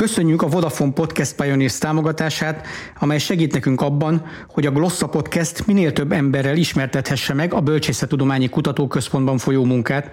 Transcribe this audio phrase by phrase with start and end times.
[0.00, 2.66] Köszönjük a Vodafone Podcast Pioneers támogatását,
[2.98, 8.48] amely segít nekünk abban, hogy a Glossa Podcast minél több emberrel ismertethesse meg a Bölcsészettudományi
[8.48, 10.10] Kutatóközpontban folyó munkát,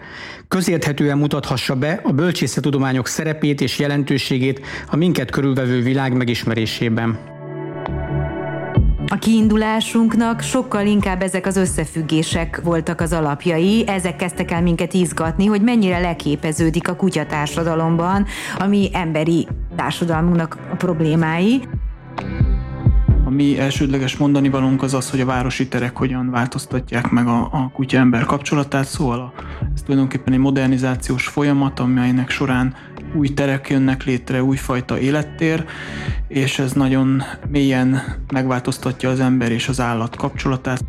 [0.48, 7.37] közérthetően mutathassa be a bölcsészettudományok szerepét és jelentőségét a minket körülvevő világ megismerésében.
[9.10, 15.46] A kiindulásunknak sokkal inkább ezek az összefüggések voltak az alapjai, ezek kezdtek el minket izgatni,
[15.46, 18.26] hogy mennyire leképeződik a kutyatársadalomban,
[18.60, 21.62] ami emberi társadalmunknak a problémái.
[23.28, 27.50] A mi elsődleges mondani valónk az az, hogy a városi terek hogyan változtatják meg a,
[27.52, 29.34] a kutya-ember kapcsolatát, szóval a,
[29.74, 32.76] ez tulajdonképpen egy modernizációs folyamat, amelynek során
[33.16, 35.66] új terek jönnek létre, újfajta élettér,
[36.28, 38.02] és ez nagyon mélyen
[38.34, 40.84] megváltoztatja az ember és az állat kapcsolatát.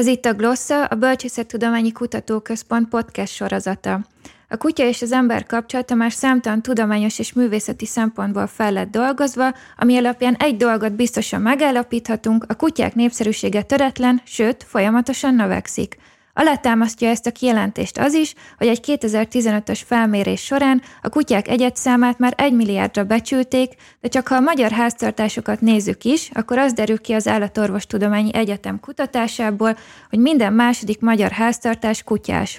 [0.00, 4.00] Ez itt a Glossa, a Bölcsészettudományi Kutatóközpont podcast sorozata.
[4.48, 9.54] A kutya és az ember kapcsolata már számtalan tudományos és művészeti szempontból fel lett dolgozva,
[9.76, 15.96] ami alapján egy dolgot biztosan megállapíthatunk, a kutyák népszerűsége töretlen, sőt, folyamatosan növekszik.
[16.34, 22.34] Alátámasztja ezt a kijelentést az is, hogy egy 2015-ös felmérés során a kutyák egyetszámát már
[22.36, 27.12] egy milliárdra becsülték, de csak ha a magyar háztartásokat nézzük is, akkor az derül ki
[27.12, 29.76] az Állatorvostudományi Egyetem kutatásából,
[30.10, 32.58] hogy minden második magyar háztartás kutyás.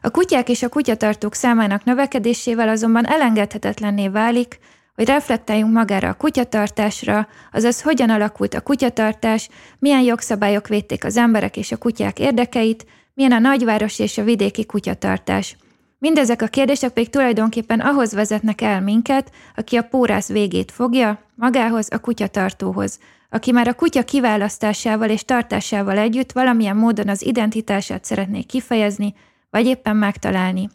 [0.00, 4.58] A kutyák és a kutyatartók számának növekedésével azonban elengedhetetlenné válik,
[4.94, 11.56] hogy reflektáljunk magára a kutyatartásra, azaz hogyan alakult a kutyatartás, milyen jogszabályok védték az emberek
[11.56, 15.56] és a kutyák érdekeit, milyen a nagyváros és a vidéki kutyatartás.
[15.98, 21.88] Mindezek a kérdések pedig tulajdonképpen ahhoz vezetnek el minket, aki a pórász végét fogja, magához,
[21.90, 22.98] a kutyatartóhoz,
[23.30, 29.14] aki már a kutya kiválasztásával és tartásával együtt valamilyen módon az identitását szeretné kifejezni,
[29.50, 30.68] vagy éppen megtalálni.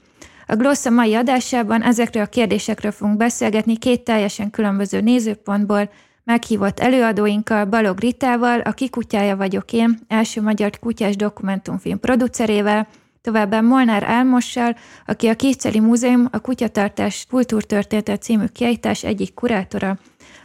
[0.48, 5.90] A Glossa mai adásában ezekről a kérdésekről fogunk beszélgetni két teljesen különböző nézőpontból,
[6.28, 12.88] meghívott előadóinkkal, Balog Ritával, a Kikutyája vagyok én, első magyar kutyás dokumentumfilm producerével,
[13.22, 19.98] továbbá Molnár Álmossal, aki a Kétszeli Múzeum a Kutyatartás Kultúrtörténete című kiállítás egyik kurátora.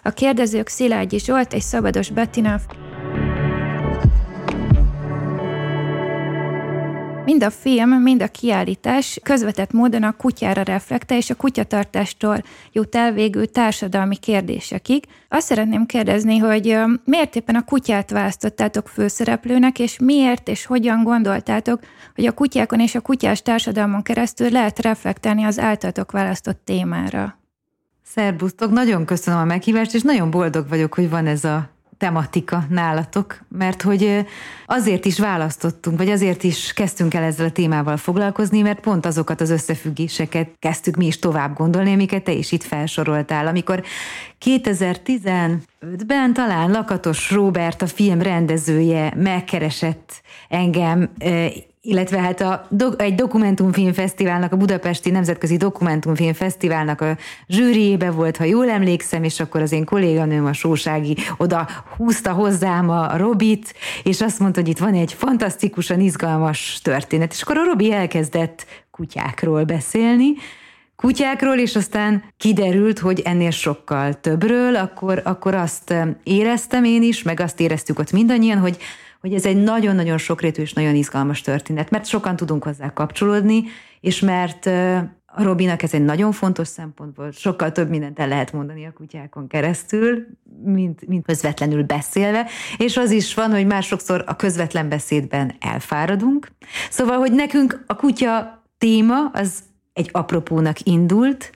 [0.02, 2.60] A kérdezők Szilágyi Zsolt és Szabados Bettina.
[7.24, 12.94] Mind a film, mind a kiállítás közvetett módon a kutyára reflektál, és a kutyatartástól jut
[12.94, 15.04] el végül társadalmi kérdésekig.
[15.28, 21.80] Azt szeretném kérdezni, hogy miért éppen a kutyát választottátok főszereplőnek, és miért és hogyan gondoltátok,
[22.14, 27.38] hogy a kutyákon és a kutyás társadalmon keresztül lehet reflektálni az általatok választott témára?
[28.04, 31.70] Szerbusztok, nagyon köszönöm a meghívást, és nagyon boldog vagyok, hogy van ez a
[32.02, 34.26] tematika nálatok, mert hogy
[34.66, 39.40] azért is választottunk, vagy azért is kezdtünk el ezzel a témával foglalkozni, mert pont azokat
[39.40, 43.46] az összefüggéseket kezdtük mi is tovább gondolni, amiket te is itt felsoroltál.
[43.46, 43.82] Amikor
[44.44, 51.10] 2015-ben talán Lakatos Robert, a film rendezője megkeresett engem
[51.84, 52.66] illetve hát a,
[52.96, 57.16] egy dokumentumfilmfesztiválnak, a Budapesti Nemzetközi Dokumentumfilmfesztiválnak a
[57.48, 62.90] zsűriébe volt, ha jól emlékszem, és akkor az én kolléganőm, a Sósági oda húzta hozzám
[62.90, 67.32] a Robit, és azt mondta, hogy itt van egy fantasztikusan izgalmas történet.
[67.32, 70.34] És akkor a Robi elkezdett kutyákról beszélni,
[70.96, 77.40] kutyákról, és aztán kiderült, hogy ennél sokkal többről, akkor, akkor azt éreztem én is, meg
[77.40, 78.76] azt éreztük ott mindannyian, hogy
[79.22, 83.64] hogy ez egy nagyon-nagyon sokrétű és nagyon izgalmas történet, mert sokan tudunk hozzá kapcsolódni,
[84.00, 84.66] és mert
[85.26, 88.92] a Robinak ez egy nagyon fontos szempont volt, sokkal több mindent el lehet mondani a
[88.92, 90.26] kutyákon keresztül,
[90.64, 92.46] mint, mint közvetlenül beszélve,
[92.76, 96.48] és az is van, hogy már sokszor a közvetlen beszédben elfáradunk.
[96.90, 99.62] Szóval, hogy nekünk a kutya téma az
[99.92, 101.52] egy apropónak indult,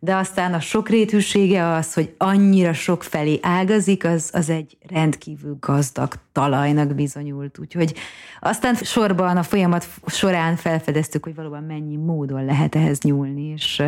[0.00, 6.14] de aztán a sokrétűsége az, hogy annyira sok felé ágazik, az, az egy rendkívül gazdag
[6.32, 7.58] talajnak bizonyult.
[7.58, 7.94] Úgyhogy
[8.40, 13.82] aztán sorban a folyamat során felfedeztük, hogy valóban mennyi módon lehet ehhez nyúlni, és,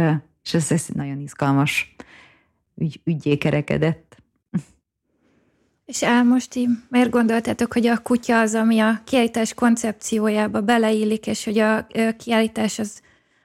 [0.44, 1.94] és ez, ez nagyon izgalmas
[2.76, 4.16] ügy, ügyé kerekedett.
[5.84, 11.44] És most így miért gondoltátok, hogy a kutya az, ami a kiállítás koncepciójába beleillik, és
[11.44, 11.86] hogy a
[12.18, 13.00] kiállítás az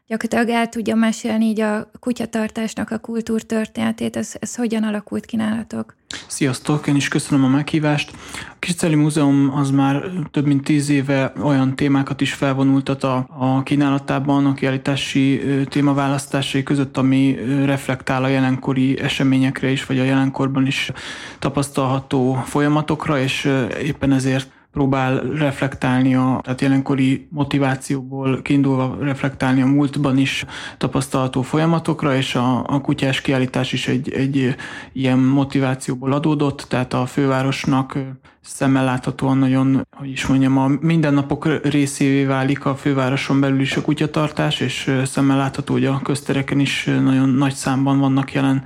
[0.07, 5.95] gyakorlatilag el tudja mesélni így a kutyatartásnak a kultúrtörténetét, ez, ez hogyan alakult ki nálatok?
[6.27, 8.11] Sziasztok, én is köszönöm a meghívást.
[8.33, 13.63] A Kisceli Múzeum az már több mint tíz éve olyan témákat is felvonultat a, a
[13.63, 20.91] kínálatában, a kiállítási témaválasztásai között, ami reflektál a jelenkori eseményekre is, vagy a jelenkorban is
[21.39, 23.51] tapasztalható folyamatokra, és
[23.83, 30.45] éppen ezért próbál reflektálni, a, tehát jelenkori motivációból kiindulva reflektálni a múltban is
[30.77, 34.55] tapasztalható folyamatokra, és a, a kutyás kiállítás is egy, egy
[34.93, 37.97] ilyen motivációból adódott, tehát a fővárosnak
[38.41, 43.81] szemmel láthatóan nagyon, hogy is mondjam, a mindennapok részévé válik a fővároson belül is a
[43.81, 48.63] kutyatartás, és szemmel látható, hogy a köztereken is nagyon nagy számban vannak jelen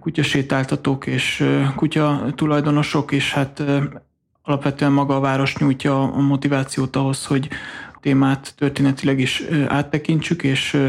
[0.00, 1.44] kutyasétáltatók és
[1.76, 3.62] kutya tulajdonosok, és hát
[4.50, 7.48] alapvetően maga a város nyújtja a motivációt ahhoz, hogy
[8.00, 10.86] témát történetileg is áttekintsük, és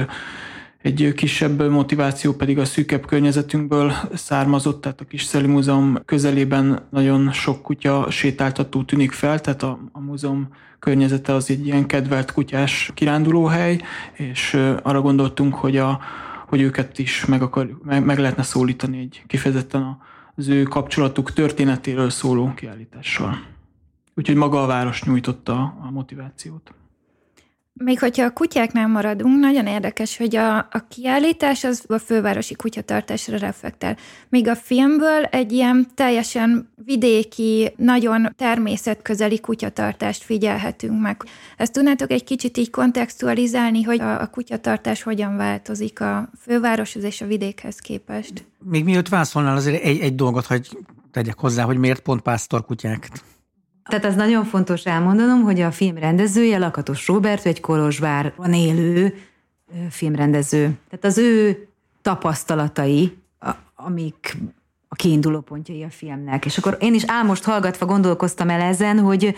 [0.82, 7.32] egy kisebb motiváció pedig a szűkebb környezetünkből származott, tehát a Kis Szeli Múzeum közelében nagyon
[7.32, 10.48] sok kutya sétáltató tűnik fel, tehát a, a múzeum
[10.80, 13.82] környezete az egy ilyen kedvelt kutyás kirándulóhely,
[14.14, 16.00] és arra gondoltunk, hogy, a,
[16.48, 19.98] hogy őket is meg, akar, meg, meg lehetne szólítani egy kifejezetten a,
[20.36, 23.46] az ő kapcsolatuk történetéről szóló kiállítással.
[24.16, 26.74] Úgyhogy maga a város nyújtotta a motivációt.
[27.74, 33.38] Még hogyha a kutyáknál maradunk, nagyon érdekes, hogy a, a kiállítás az a fővárosi kutyatartásra
[33.38, 33.98] reflektál.
[34.30, 41.24] Míg a filmből egy ilyen teljesen vidéki, nagyon természetközeli kutyatartást figyelhetünk meg.
[41.58, 47.22] Ezt tudnátok egy kicsit így kontextualizálni, hogy a, a kutyatartás hogyan változik a fővároshoz és
[47.22, 48.46] a vidékhez képest?
[48.64, 50.78] Még miatt válaszolnál azért egy, egy dolgot, hogy
[51.12, 53.10] tegyek hozzá, hogy miért pont pásztorkutyák?
[53.84, 59.14] Tehát az nagyon fontos elmondanom, hogy a film rendezője Lakatos Robert, egy Kolozsvárban élő
[59.90, 60.78] filmrendező.
[60.90, 61.68] Tehát az ő
[62.02, 63.18] tapasztalatai,
[63.76, 64.38] amik
[64.94, 66.46] a kiinduló pontjai a filmnek.
[66.46, 69.36] És akkor én is álmost hallgatva gondolkoztam el ezen, hogy,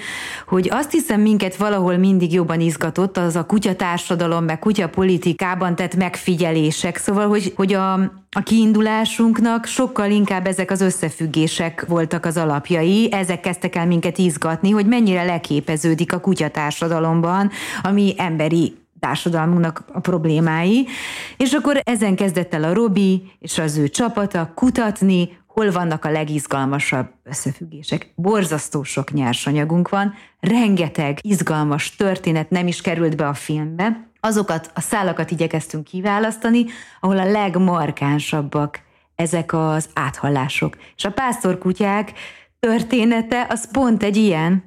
[0.47, 6.97] hogy azt hiszem minket valahol mindig jobban izgatott az a kutyatársadalom, meg kutyapolitikában tett megfigyelések.
[6.97, 7.94] Szóval, hogy, hogy a,
[8.31, 14.69] a kiindulásunknak sokkal inkább ezek az összefüggések voltak az alapjai, ezek kezdtek el minket izgatni,
[14.69, 17.51] hogy mennyire leképeződik a kutyatársadalomban,
[17.81, 20.88] ami emberi társadalmunknak a problémái,
[21.38, 26.11] és akkor ezen kezdett el a Robi és az ő csapata kutatni, hol vannak a
[26.11, 28.11] legizgalmasabb összefüggések.
[28.15, 34.07] Borzasztó sok nyersanyagunk van, rengeteg izgalmas történet nem is került be a filmbe.
[34.19, 36.65] Azokat a szálakat igyekeztünk kiválasztani,
[37.00, 38.79] ahol a legmarkánsabbak
[39.15, 40.77] ezek az áthallások.
[40.95, 42.13] És a pásztorkutyák
[42.59, 44.63] története az pont egy ilyen,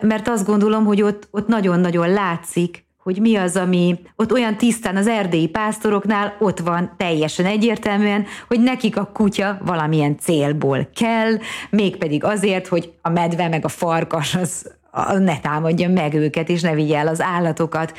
[0.00, 4.96] mert azt gondolom, hogy ott, ott nagyon-nagyon látszik, hogy mi az, ami ott olyan tisztán
[4.96, 11.36] az erdélyi pásztoroknál ott van teljesen egyértelműen, hogy nekik a kutya valamilyen célból kell,
[11.70, 14.80] mégpedig azért, hogy a medve meg a farkas az
[15.18, 17.92] ne támadja meg őket, és ne vigye el az állatokat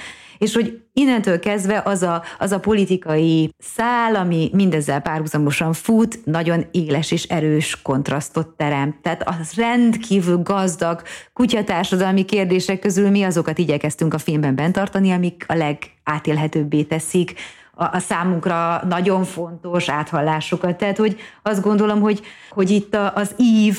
[0.44, 6.66] és hogy innentől kezdve az a, az a politikai szál, ami mindezzel párhuzamosan fut, nagyon
[6.72, 8.96] éles és erős kontrasztot teremt.
[9.02, 11.02] Tehát az rendkívül gazdag
[11.34, 17.34] kutyatársadalmi kérdések közül mi azokat igyekeztünk a filmben bent tartani, amik a legátélhetőbbé teszik
[17.76, 20.78] a, a számunkra nagyon fontos áthallásokat.
[20.78, 23.78] Tehát, hogy azt gondolom, hogy, hogy itt a, az ív,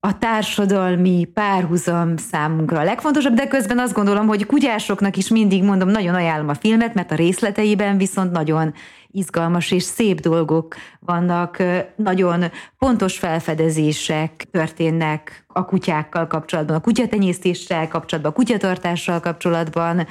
[0.00, 5.88] a társadalmi párhuzam számunkra a legfontosabb, de közben azt gondolom, hogy kutyásoknak is mindig mondom,
[5.88, 8.74] nagyon ajánlom a filmet, mert a részleteiben viszont nagyon
[9.10, 11.62] izgalmas és szép dolgok vannak,
[11.96, 12.44] nagyon
[12.78, 20.06] pontos felfedezések történnek a kutyákkal kapcsolatban, a kutyatenyésztéssel kapcsolatban, a kutyatartással kapcsolatban,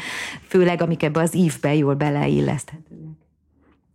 [0.47, 2.86] főleg amik ebbe az ívbe jól beleilleszthetőek.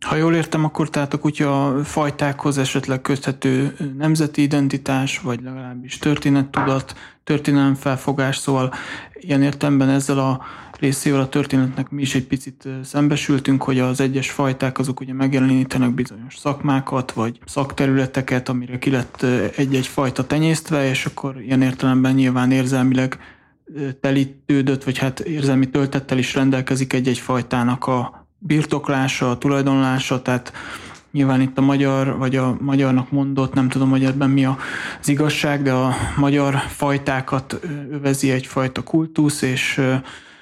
[0.02, 6.94] Ha jól értem, akkor tehát a kutya fajtákhoz esetleg köthető nemzeti identitás, vagy legalábbis történettudat,
[7.24, 8.72] történelemfelfogás, szóval
[9.14, 10.40] ilyen értelemben ezzel a
[10.78, 15.94] részével a történetnek mi is egy picit szembesültünk, hogy az egyes fajták azok ugye megjelenítenek
[15.94, 19.22] bizonyos szakmákat, vagy szakterületeket, amire ki lett
[19.56, 23.18] egy-egy fajta tenyésztve, és akkor ilyen értelemben nyilván érzelmileg
[24.00, 30.52] telítődött, vagy hát érzelmi töltettel is rendelkezik egy-egy fajtának a birtoklása, tulajdonlása, tehát
[31.12, 35.62] nyilván itt a magyar, vagy a magyarnak mondott, nem tudom, hogy ebben mi az igazság,
[35.62, 39.80] de a magyar fajtákat övezi egyfajta kultusz, és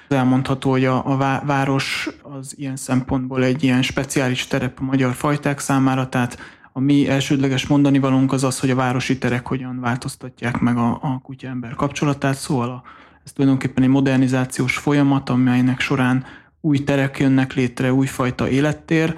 [0.07, 5.59] elmondható, hogy a, a város az ilyen szempontból egy ilyen speciális terep a magyar fajták
[5.59, 6.37] számára, tehát
[6.73, 10.89] a mi elsődleges mondani valónk az az, hogy a városi terek hogyan változtatják meg a,
[10.89, 12.83] a kutya-ember kapcsolatát, szóval a,
[13.25, 16.25] ez tulajdonképpen egy modernizációs folyamat, amelynek során
[16.61, 19.15] új terek jönnek létre, újfajta élettér,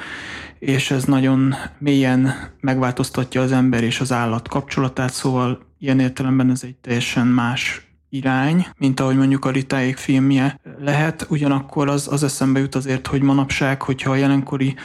[0.60, 6.64] és ez nagyon mélyen megváltoztatja az ember és az állat kapcsolatát, szóval ilyen értelemben ez
[6.64, 12.60] egy teljesen más irány, mint ahogy mondjuk a Ritáék filmje lehet, ugyanakkor az, az eszembe
[12.60, 14.76] jut azért, hogy manapság, hogyha a jelenkori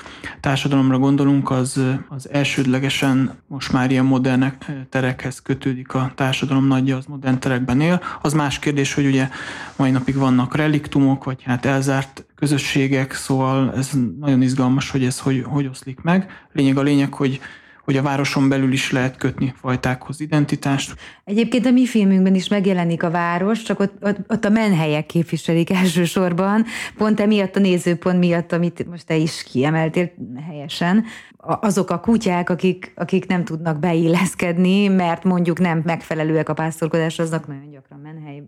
[0.40, 4.52] társadalomra gondolunk, az, az elsődlegesen most már ilyen modern
[4.88, 8.02] terekhez kötődik a társadalom nagyja, az modern terekben él.
[8.23, 9.28] Az más kérdés, hogy ugye
[9.76, 15.42] mai napig vannak reliktumok, vagy hát elzárt közösségek, szóval ez nagyon izgalmas, hogy ez hogy,
[15.47, 16.47] hogy oszlik meg.
[16.52, 17.40] Lényeg a lényeg, hogy
[17.88, 20.95] hogy a városon belül is lehet kötni fajtákhoz identitást.
[21.25, 25.71] Egyébként a mi filmünkben is megjelenik a város, csak ott, ott, ott a menhelyek képviselik
[25.71, 26.64] elsősorban,
[26.97, 30.11] pont emiatt a nézőpont miatt, amit most te is kiemeltél
[30.47, 31.04] helyesen.
[31.37, 37.47] Azok a kutyák, akik, akik nem tudnak beilleszkedni, mert mondjuk nem megfelelőek a pásztorkodás, aznak
[37.47, 38.42] nagyon gyakran menhely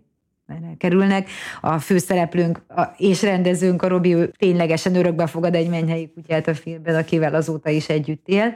[0.77, 1.29] kerülnek.
[1.61, 6.95] A főszereplőnk a, és rendezőnk, a Robi, ténylegesen örökbe fogad egy menhelyi kutyát a filmben,
[6.95, 8.55] akivel azóta is együtt él.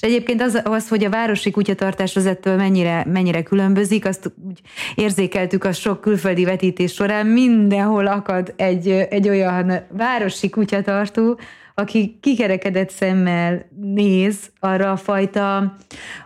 [0.00, 4.60] És egyébként az, az hogy a városi kutyatartás az ettől mennyire, mennyire különbözik, azt úgy
[4.94, 11.38] érzékeltük a sok külföldi vetítés során, mindenhol akad egy, egy olyan városi kutyatartó,
[11.74, 15.76] aki kikerekedett szemmel néz arra a fajta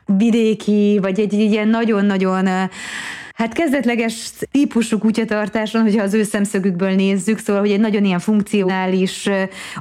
[0.06, 2.48] vidéki, vagy egy, egy ilyen nagyon-nagyon
[3.34, 9.28] Hát kezdetleges típusú kutyatartáson, hogyha az ő szemszögükből nézzük, szóval, hogy egy nagyon ilyen funkcionális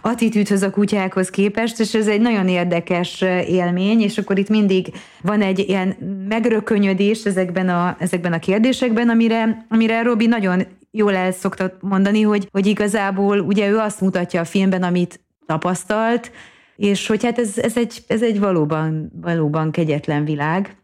[0.01, 4.87] attitűdhöz a kutyákhoz képest, és ez egy nagyon érdekes élmény, és akkor itt mindig
[5.21, 5.95] van egy ilyen
[6.27, 12.47] megrökönyödés ezekben a, ezekben a kérdésekben, amire, amire Robi nagyon jól el szokta mondani, hogy,
[12.51, 16.31] hogy igazából ugye ő azt mutatja a filmben, amit tapasztalt,
[16.75, 20.75] és hogy hát ez, ez, egy, ez egy valóban, valóban kegyetlen világ,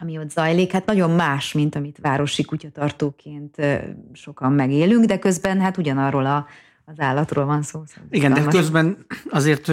[0.00, 3.56] ami ott zajlik, hát nagyon más, mint amit városi kutyatartóként
[4.12, 6.46] sokan megélünk, de közben hát ugyanarról a,
[6.84, 7.82] az állatról van szó.
[7.86, 9.72] Szóval Igen, de közben azért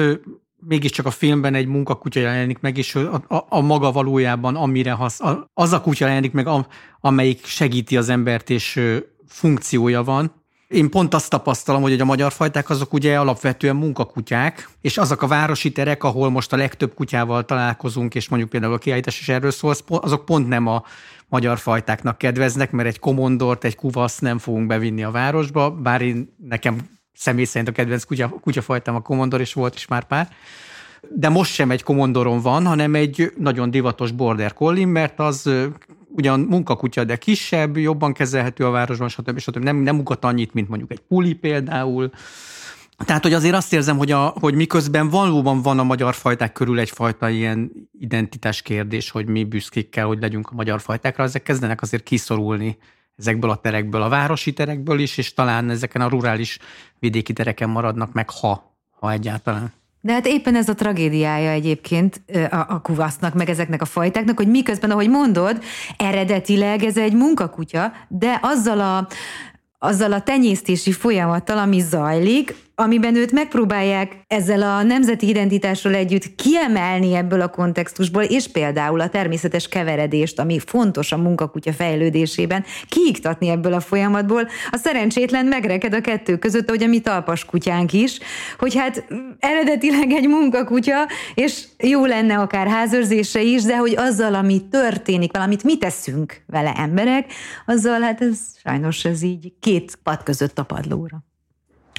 [0.60, 5.22] mégiscsak a filmben egy munkakutya jelenik meg, és a, a, a maga valójában amire hasz,
[5.22, 6.68] a, az a kutya jelenik meg, a,
[7.00, 8.82] amelyik segíti az embert, és
[9.28, 10.32] funkciója van,
[10.68, 15.28] én pont azt tapasztalom, hogy a magyar fajták azok ugye alapvetően munkakutyák, és azok a
[15.28, 19.52] városi terek, ahol most a legtöbb kutyával találkozunk, és mondjuk például a kiállítás is erről
[19.52, 20.84] szól, azok pont nem a
[21.28, 26.36] magyar fajtáknak kedveznek, mert egy komondort, egy kuvaszt nem fogunk bevinni a városba, bár én
[26.38, 26.78] nekem
[27.14, 30.30] személy szerint a kedvenc kutya, kutyafajtám a komondor, és volt is már pár.
[31.10, 35.50] De most sem egy komondoron van, hanem egy nagyon divatos border collie, mert az
[36.18, 39.40] ugyan munkakutya, de kisebb, jobban kezelhető a városban, stb.
[39.40, 39.64] stb.
[39.64, 42.12] Nem, nem ugat annyit, mint mondjuk egy puli például.
[43.06, 46.80] Tehát, hogy azért azt érzem, hogy, a, hogy miközben valóban van a magyar fajták körül
[46.80, 51.82] egyfajta ilyen identitás kérdés, hogy mi büszkék kell, hogy legyünk a magyar fajtákra, ezek kezdenek
[51.82, 52.78] azért kiszorulni
[53.18, 56.60] ezekből a terekből, a városi terekből is, és talán ezeken a rurális
[57.00, 59.74] vidéki tereken maradnak meg, ha, ha egyáltalán.
[60.08, 64.48] De hát éppen ez a tragédiája egyébként a, a kuvasznak, meg ezeknek a fajtáknak, hogy
[64.48, 65.64] miközben, ahogy mondod,
[65.98, 69.08] eredetileg ez egy munkakutya, de azzal a,
[69.80, 77.16] azzal a tenyésztési folyamattal, ami zajlik, amiben őt megpróbálják ezzel a nemzeti identitásról együtt kiemelni
[77.16, 83.74] ebből a kontextusból, és például a természetes keveredést, ami fontos a munkakutya fejlődésében, kiiktatni ebből
[83.74, 88.20] a folyamatból, a szerencsétlen megreked a kettő között, ahogy a mi talpas kutyánk is,
[88.60, 89.06] hogy hát
[89.40, 95.64] eredetileg egy munkakutya, és jó lenne akár házőrzése is, de hogy azzal, ami történik, valamit
[95.64, 97.34] mi teszünk vele emberek,
[97.66, 101.27] azzal hát ez sajnos ez így két pad között a padlóra.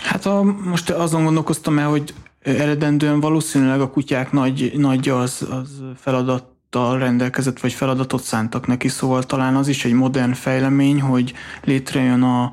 [0.03, 5.83] Hát a, most azon gondolkoztam el, hogy eredendően valószínűleg a kutyák nagy, nagy az, az
[5.97, 12.23] feladattal rendelkezett, vagy feladatot szántak neki, szóval talán az is egy modern fejlemény, hogy létrejön
[12.23, 12.53] a,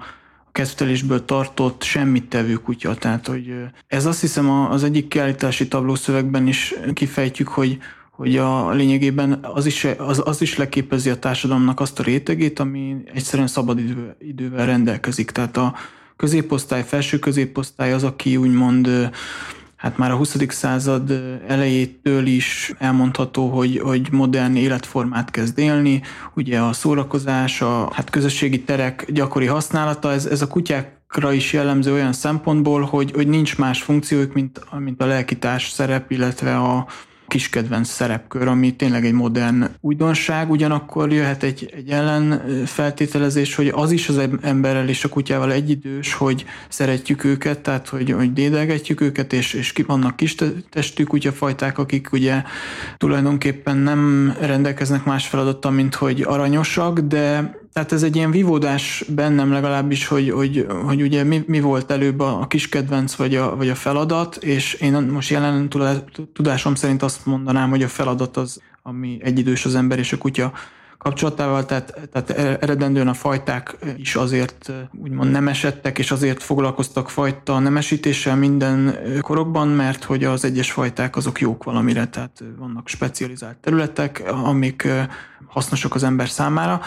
[0.55, 2.95] kezdtelésből tartott semmit tevő kutya.
[2.95, 3.53] Tehát, hogy
[3.87, 7.77] ez azt hiszem az egyik kiállítási tablószövegben is kifejtjük, hogy,
[8.11, 12.95] hogy a lényegében az is, az, az is leképezi a társadalomnak azt a rétegét, ami
[13.13, 15.31] egyszerűen szabad idő, idővel rendelkezik.
[15.31, 15.75] Tehát a,
[16.15, 19.12] középosztály, felső középosztály az, aki úgymond
[19.75, 20.38] hát már a 20.
[20.48, 21.12] század
[21.48, 26.01] elejétől is elmondható, hogy, hogy modern életformát kezd élni.
[26.36, 31.93] Ugye a szórakozás, a hát közösségi terek gyakori használata, ez, ez a kutyákra is jellemző
[31.93, 36.88] olyan szempontból, hogy, hogy nincs más funkciójuk, mint, mint a lelkitárs szerep, illetve a,
[37.27, 43.72] kis kedvenc szerepkör, ami tényleg egy modern újdonság, ugyanakkor jöhet egy, egy ellen feltételezés, hogy
[43.75, 49.01] az is az emberrel és a kutyával egyidős, hogy szeretjük őket, tehát hogy, hogy dédelgetjük
[49.01, 50.36] őket, és, és vannak kis
[50.70, 52.44] testű kutyafajták, akik ugye
[52.98, 59.51] tulajdonképpen nem rendelkeznek más feladattal, mint hogy aranyosak, de tehát ez egy ilyen vívódás bennem
[59.51, 63.70] legalábbis, hogy, hogy, hogy ugye mi, mi volt előbb a, kis kedvenc vagy a, vagy
[63.70, 65.70] a feladat, és én most jelen
[66.34, 70.53] tudásom szerint azt mondanám, hogy a feladat az, ami egyidős az ember és a kutya
[70.97, 72.29] kapcsolatával, tehát, tehát
[72.61, 79.67] eredendően a fajták is azért úgymond nem esettek, és azért foglalkoztak fajta nemesítéssel minden korokban,
[79.67, 84.87] mert hogy az egyes fajták azok jók valamire, tehát vannak specializált területek, amik
[85.47, 86.81] hasznosak az ember számára.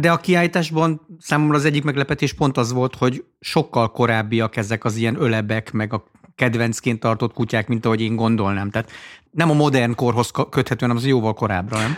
[0.00, 4.96] De a kiállításban számomra az egyik meglepetés pont az volt, hogy sokkal korábbiak ezek az
[4.96, 8.70] ilyen ölebek, meg a kedvencként tartott kutyák, mint ahogy én gondolnám.
[8.70, 8.90] Tehát
[9.30, 11.96] nem a modern korhoz köthető, hanem az jóval korábbra, nem?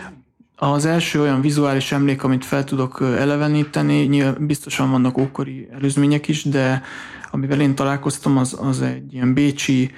[0.61, 6.43] Az első olyan vizuális emlék, amit fel tudok eleveníteni, nyilván biztosan vannak ókori előzmények is,
[6.43, 6.81] de
[7.31, 9.91] amivel én találkoztam, az, az egy ilyen bécsi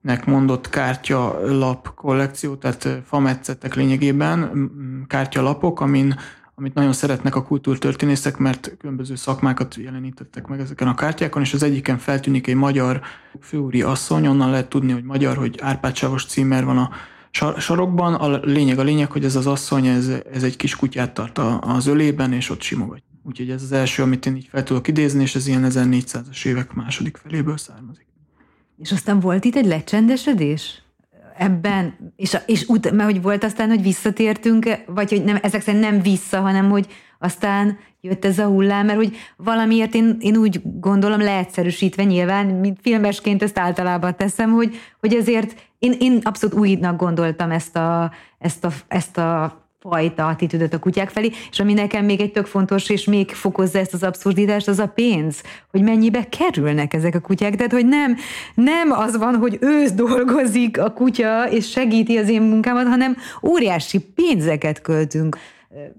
[0.00, 4.70] nek mondott kártyalap kollekció, tehát fametszettek lényegében,
[5.06, 6.16] kártyalapok, amin,
[6.54, 11.62] amit nagyon szeretnek a kultúrtörténészek, mert különböző szakmákat jelenítettek meg ezeken a kártyákon, és az
[11.62, 13.00] egyiken feltűnik egy magyar
[13.40, 16.90] főúri asszony, onnan lehet tudni, hogy magyar, hogy Árpád Sávos címer van a
[17.58, 18.14] sarokban.
[18.14, 21.86] A lényeg a lényeg, hogy ez az asszony, ez, ez egy kis kutyát tart az
[21.86, 23.02] ölében, és ott simogat.
[23.22, 26.72] Úgyhogy ez az első, amit én így fel tudok idézni, és ez ilyen 1400-as évek
[26.72, 28.06] második feléből származik.
[28.82, 30.84] És aztán volt itt egy lecsendesedés?
[31.36, 35.82] ebben, és, és ut- mert hogy volt aztán, hogy visszatértünk, vagy hogy nem, ezek szerint
[35.82, 36.86] nem vissza, hanem hogy
[37.24, 42.78] aztán jött ez a hullám, mert hogy valamiért én, én úgy gondolom, leegyszerűsítve nyilván, mint
[42.82, 48.64] filmesként ezt általában teszem, hogy, hogy ezért én, én abszolút újnak gondoltam ezt a, ezt
[48.64, 52.88] a, ezt a fajta attitűdöt a kutyák felé, és ami nekem még egy tök fontos,
[52.88, 57.56] és még fokozza ezt az abszurditást, az a pénz, hogy mennyibe kerülnek ezek a kutyák.
[57.56, 58.16] Tehát, hogy nem,
[58.54, 63.98] nem az van, hogy ősz dolgozik a kutya, és segíti az én munkámat, hanem óriási
[64.14, 65.38] pénzeket költünk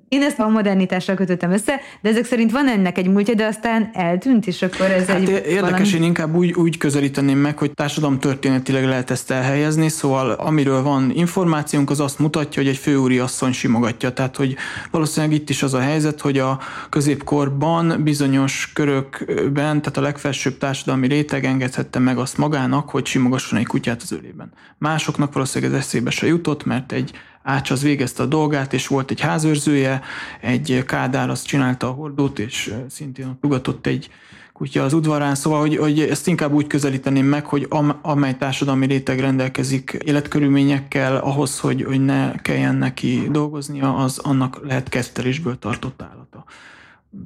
[0.08, 3.90] én ezt a modernitással kötöttem össze, de ezek szerint van ennek egy múltja, de aztán
[3.94, 5.90] eltűnt, és akkor ez hát egy Érdekes, valami...
[5.96, 11.12] én inkább úgy, úgy közelíteném meg, hogy társadalom történetileg lehet ezt elhelyezni, szóval amiről van
[11.14, 14.14] információnk, az azt mutatja, hogy egy főúri asszony simogatja.
[14.14, 14.56] Tehát, hogy
[14.92, 21.08] valószínűleg itt is az a helyzet, hogy a középkorban bizonyos körökben, tehát a legfelsőbb társadalmi
[21.08, 24.52] réteg engedhette meg azt magának, hogy simogasson egy kutyát az ölében.
[24.78, 27.12] Másoknak valószínűleg ez eszébe se jutott, mert egy
[27.48, 30.02] Ács az végezte a dolgát, és volt egy házőrzője,
[30.42, 34.10] egy kádár az csinálta a hordót, és szintén ott ugatott egy
[34.54, 38.86] kutya az udvarán, szóval, hogy, hogy ezt inkább úgy közelíteném meg, hogy am, amely társadalmi
[38.86, 46.02] réteg rendelkezik életkörülményekkel ahhoz, hogy, hogy ne kelljen neki dolgoznia, az annak lehet kettelésből tartott
[46.02, 46.46] állata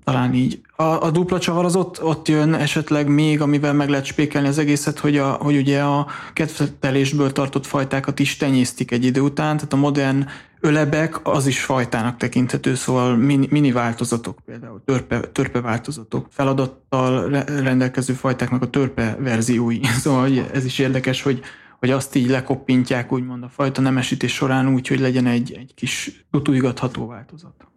[0.04, 0.62] talán így.
[0.75, 4.58] A, a dupla csavar az ott, ott jön esetleg még, amivel meg lehet spékelni az
[4.58, 9.73] egészet, hogy, a, hogy ugye a kedvetelésből tartott fajtákat is tenyésztik egy idő után, tehát
[9.73, 10.28] a modern
[10.60, 18.13] ölebek az is fajtának tekinthető, szóval mini, mini változatok, például törpe, törpe változatok, feladattal rendelkező
[18.13, 19.80] fajtáknak a törpe verziói.
[20.02, 21.41] Szóval ez is érdekes, hogy
[21.80, 26.25] hogy azt így lekoppintják úgymond a fajta nemesítés során úgy, hogy legyen egy, egy kis
[26.32, 27.67] tutújgatható változat.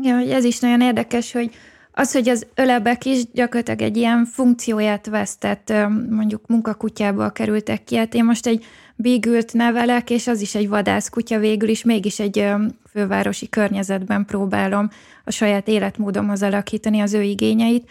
[0.00, 1.50] Igen, hogy ez is nagyon érdekes, hogy
[1.92, 5.72] az, hogy az ölebek is gyakorlatilag egy ilyen funkcióját vesztett,
[6.10, 7.96] mondjuk munkakutyából kerültek ki.
[7.96, 8.64] Hát én most egy
[8.96, 12.46] bígült nevelek, és az is egy vadászkutya végül is, mégis egy
[12.90, 14.90] fővárosi környezetben próbálom
[15.24, 17.90] a saját életmódomhoz alakítani az ő igényeit.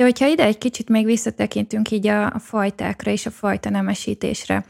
[0.00, 4.64] De hogyha ide egy kicsit még visszatekintünk így a, a fajtákra és a fajta nemesítésre,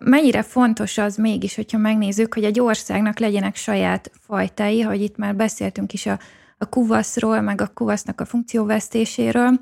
[0.00, 5.36] mennyire fontos az mégis, hogyha megnézzük, hogy egy országnak legyenek saját fajtái, hogy itt már
[5.36, 6.18] beszéltünk is a,
[6.58, 9.58] a kuvaszról, meg a kuvasznak a funkcióvesztéséről.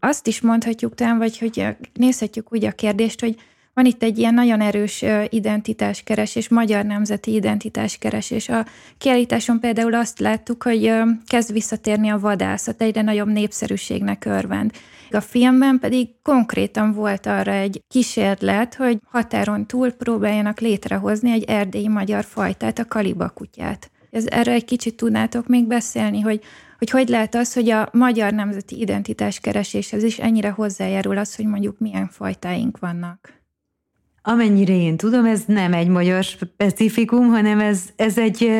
[0.00, 3.36] Azt is mondhatjuk talán, vagy hogy nézhetjük úgy a kérdést, hogy
[3.74, 8.48] van itt egy ilyen nagyon erős identitáskeresés, magyar nemzeti identitáskeresés.
[8.48, 8.66] A
[8.98, 10.92] kiállításon például azt láttuk, hogy
[11.26, 14.70] kezd visszatérni a vadászat, egyre nagyobb népszerűségnek örvend.
[15.10, 21.88] A filmben pedig konkrétan volt arra egy kísérlet, hogy határon túl próbáljanak létrehozni egy erdélyi
[21.88, 23.90] magyar fajtát, a kalibakutyát.
[24.10, 26.40] Ez, erre egy kicsit tudnátok még beszélni, hogy
[26.78, 31.46] hogy hogy lehet az, hogy a magyar nemzeti identitás kereséshez is ennyire hozzájárul az, hogy
[31.46, 33.43] mondjuk milyen fajtáink vannak.
[34.26, 38.50] Amennyire én tudom, ez nem egy magyar specifikum, hanem ez, ez egy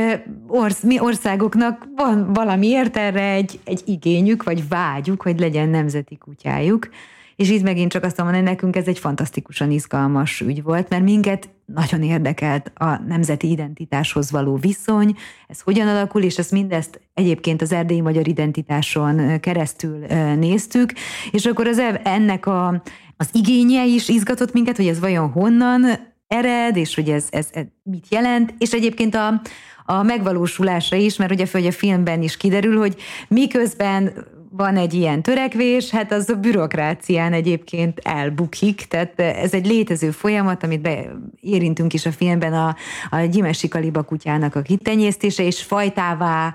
[0.47, 6.89] orsz, mi országoknak van valamiért erre egy, egy igényük, vagy vágyuk, hogy legyen nemzeti kutyájuk.
[7.37, 11.03] És itt megint csak azt mondom, hogy nekünk ez egy fantasztikusan izgalmas ügy volt, mert
[11.03, 15.17] minket nagyon érdekelt a nemzeti identitáshoz való viszony,
[15.49, 19.99] ez hogyan alakul, és ezt mindezt egyébként az erdélyi magyar identitáson keresztül
[20.39, 20.93] néztük,
[21.31, 22.83] és akkor az ennek a,
[23.17, 25.87] az igénye is izgatott minket, hogy ez vajon honnan
[26.27, 29.41] ered, és hogy ez, ez, ez mit jelent, és egyébként a,
[29.85, 32.97] a megvalósulásra is, mert ugye hogy a filmben is kiderül, hogy
[33.29, 34.13] miközben
[34.57, 40.63] van egy ilyen törekvés, hát az a bürokrácián egyébként elbukik, tehát ez egy létező folyamat,
[40.63, 42.77] amit be, érintünk is a filmben, a,
[43.11, 46.55] a gyimesi kaliba kutyának a kitenyésztése, és fajtává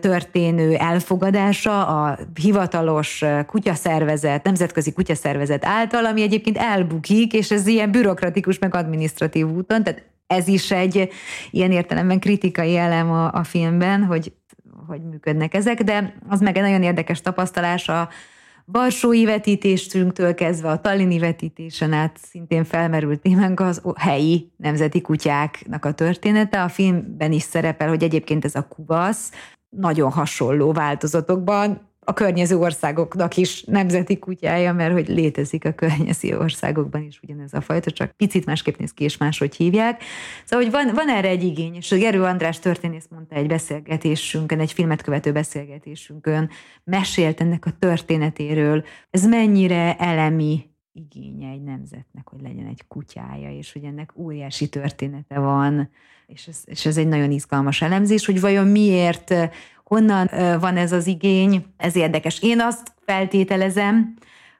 [0.00, 8.58] történő elfogadása a hivatalos kutyaszervezet, nemzetközi kutyaszervezet által, ami egyébként elbukik, és ez ilyen bürokratikus
[8.58, 11.08] meg administratív úton, tehát ez is egy
[11.50, 14.32] ilyen értelemben kritikai elem a, a filmben, hogy
[14.86, 17.88] hogy működnek ezek, de az meg egy nagyon érdekes tapasztalás.
[17.88, 18.08] A
[18.64, 25.92] Varsói vetítésünktől kezdve a Tallini vetítésen át szintén felmerült témánk az helyi nemzeti kutyáknak a
[25.92, 26.62] története.
[26.62, 29.30] A filmben is szerepel, hogy egyébként ez a kuvasz
[29.76, 31.92] nagyon hasonló változatokban.
[32.06, 37.60] A környező országoknak is nemzeti kutyája, mert hogy létezik a környező országokban is ugyanez a
[37.60, 40.02] fajta, csak picit másképp néz ki, és máshogy hívják.
[40.44, 44.72] Szóval, hogy van, van erre egy igény, és Gerő András történész mondta egy beszélgetésünkön, egy
[44.72, 46.50] filmet követő beszélgetésünkön,
[46.84, 53.72] mesélt ennek a történetéről, ez mennyire elemi igénye egy nemzetnek, hogy legyen egy kutyája, és
[53.72, 55.90] hogy ennek óriási története van,
[56.26, 59.34] és ez, és ez egy nagyon izgalmas elemzés, hogy vajon miért
[59.84, 62.42] honnan van ez az igény, ez érdekes.
[62.42, 64.14] Én azt feltételezem,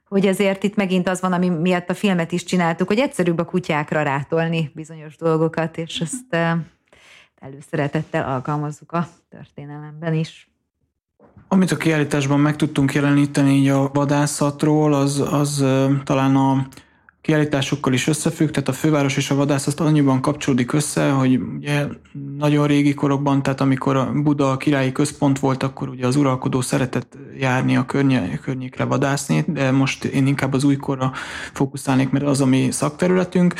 [0.08, 3.44] hogy azért itt megint az van, ami miatt a filmet is csináltuk, hogy egyszerűbb a
[3.44, 6.36] kutyákra rátolni bizonyos dolgokat, és ezt
[7.34, 10.48] előszeretettel alkalmazzuk a történelemben is.
[11.48, 15.64] Amit a kiállításban meg tudtunk jeleníteni így a vadászatról, az, az
[16.04, 16.66] talán a
[17.24, 21.86] kiállításokkal is összefügg, tehát a főváros és a vadászat annyiban kapcsolódik össze, hogy ugye
[22.38, 26.60] nagyon régi korokban, tehát amikor a Buda a királyi központ volt, akkor ugye az uralkodó
[26.60, 27.86] szeretett járni a
[28.42, 31.12] környékre vadászni, de most én inkább az újkorra
[31.52, 33.54] fókuszálnék, mert az a mi szakterületünk.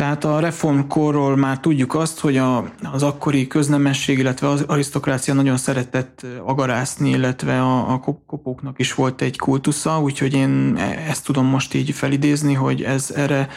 [0.00, 5.56] Tehát a reformkorról már tudjuk azt, hogy a, az akkori köznemesség, illetve az arisztokrácia nagyon
[5.56, 11.46] szeretett agarászni, illetve a, a kopóknak is volt egy kultusza, úgyhogy én e, ezt tudom
[11.46, 13.48] most így felidézni, hogy ez erre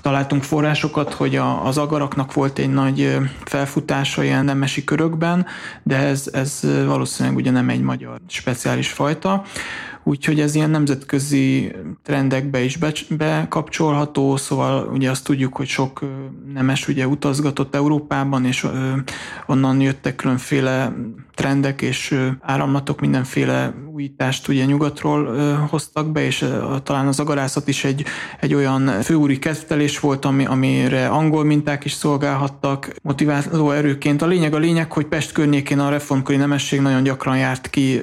[0.00, 5.46] találtunk forrásokat, hogy a, az agaraknak volt egy nagy felfutása ilyen nemesi körökben,
[5.82, 9.44] de ez, ez valószínűleg ugye nem egy magyar speciális fajta
[10.08, 16.00] úgyhogy ez ilyen nemzetközi trendekbe is bekapcsolható, szóval ugye azt tudjuk, hogy sok
[16.52, 18.66] nemes ugye utazgatott Európában, és
[19.46, 20.92] onnan jöttek különféle
[21.34, 25.36] trendek és áramlatok, mindenféle újítást ugye nyugatról
[25.70, 26.44] hoztak be, és
[26.82, 28.04] talán az agarászat is egy,
[28.40, 34.22] egy olyan főúri kezdtelés volt, ami, amire angol minták is szolgálhattak motiváló erőként.
[34.22, 38.02] A lényeg a lényeg, hogy Pest környékén a reformkori nemesség nagyon gyakran járt ki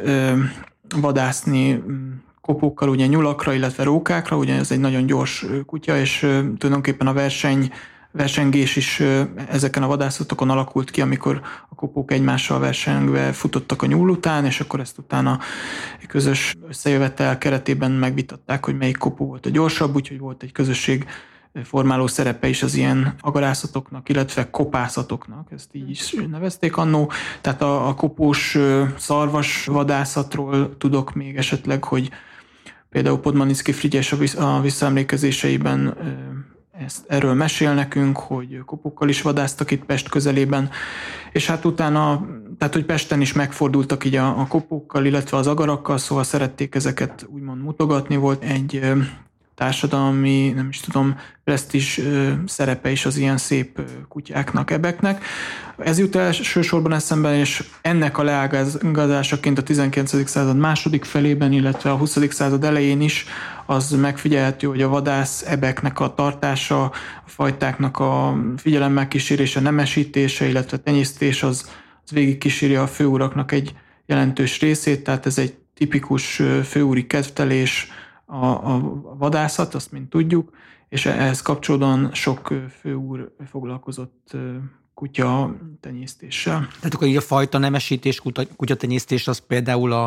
[1.01, 6.19] vadászni mm, kopókkal, ugye nyulakra, illetve rókákra, ugye ez egy nagyon gyors kutya, és
[6.57, 7.71] tulajdonképpen a verseny
[8.13, 9.03] versengés is
[9.49, 14.59] ezeken a vadászatokon alakult ki, amikor a kopók egymással versengve futottak a nyúl után, és
[14.59, 15.39] akkor ezt utána
[16.01, 21.05] egy közös összejövetel keretében megvitatták, hogy melyik kopó volt a gyorsabb, úgyhogy volt egy közösség
[21.63, 27.11] formáló szerepe is az ilyen agarászatoknak, illetve kopászatoknak, ezt így is nevezték annó.
[27.41, 28.57] Tehát a, a kopós
[28.97, 32.09] szarvas vadászatról tudok még esetleg, hogy
[32.89, 35.97] például Podmaniszki Frigyes a visszaemlékezéseiben
[36.79, 40.69] ezt, erről mesél nekünk, hogy kopokkal is vadáztak itt Pest közelében,
[41.31, 42.25] és hát utána,
[42.57, 47.25] tehát hogy Pesten is megfordultak így a, a kopókkal, illetve az agarakkal, szóval szerették ezeket
[47.29, 48.15] úgymond mutogatni.
[48.15, 48.81] Volt egy
[49.55, 51.99] társadalmi, nem is tudom, presztis
[52.45, 55.23] szerepe is az ilyen szép kutyáknak, ebeknek.
[55.77, 60.29] Ez jut elsősorban eszembe, és ennek a leágazásaként a 19.
[60.29, 62.17] század második felében, illetve a 20.
[62.29, 63.25] század elején is
[63.65, 66.91] az megfigyelhető, hogy a vadász ebeknek a tartása, a
[67.25, 71.69] fajtáknak a figyelemmel kísérése, nemesítése, illetve tenyésztés az,
[72.05, 73.73] az végig a főuraknak egy
[74.05, 77.91] jelentős részét, tehát ez egy tipikus főúri kedvtelés,
[78.33, 78.79] a, a
[79.17, 80.49] vadászat, azt mint tudjuk,
[80.89, 84.37] és ehhez kapcsolódóan sok főúr foglalkozott
[84.93, 86.67] kutya tenyésztéssel.
[86.79, 88.21] Tehát akkor így a fajta nemesítés,
[88.55, 90.03] kutyatenyésztés az például a,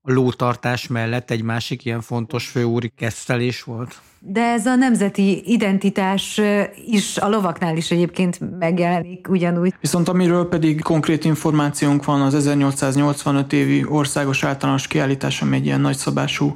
[0.00, 4.00] a lótartás mellett egy másik ilyen fontos főúri kezdtelés volt?
[4.18, 6.40] De ez a nemzeti identitás
[6.86, 9.74] is a lovaknál is egyébként megjelenik ugyanúgy.
[9.80, 15.80] Viszont amiről pedig konkrét információnk van, az 1885 évi országos általános kiállítás, ami egy ilyen
[15.80, 16.54] nagyszabású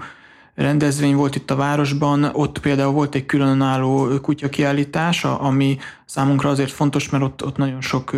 [0.59, 7.09] rendezvény volt itt a városban, ott például volt egy különálló kutyakiállítás, ami számunkra azért fontos,
[7.11, 8.11] mert ott, ott nagyon sok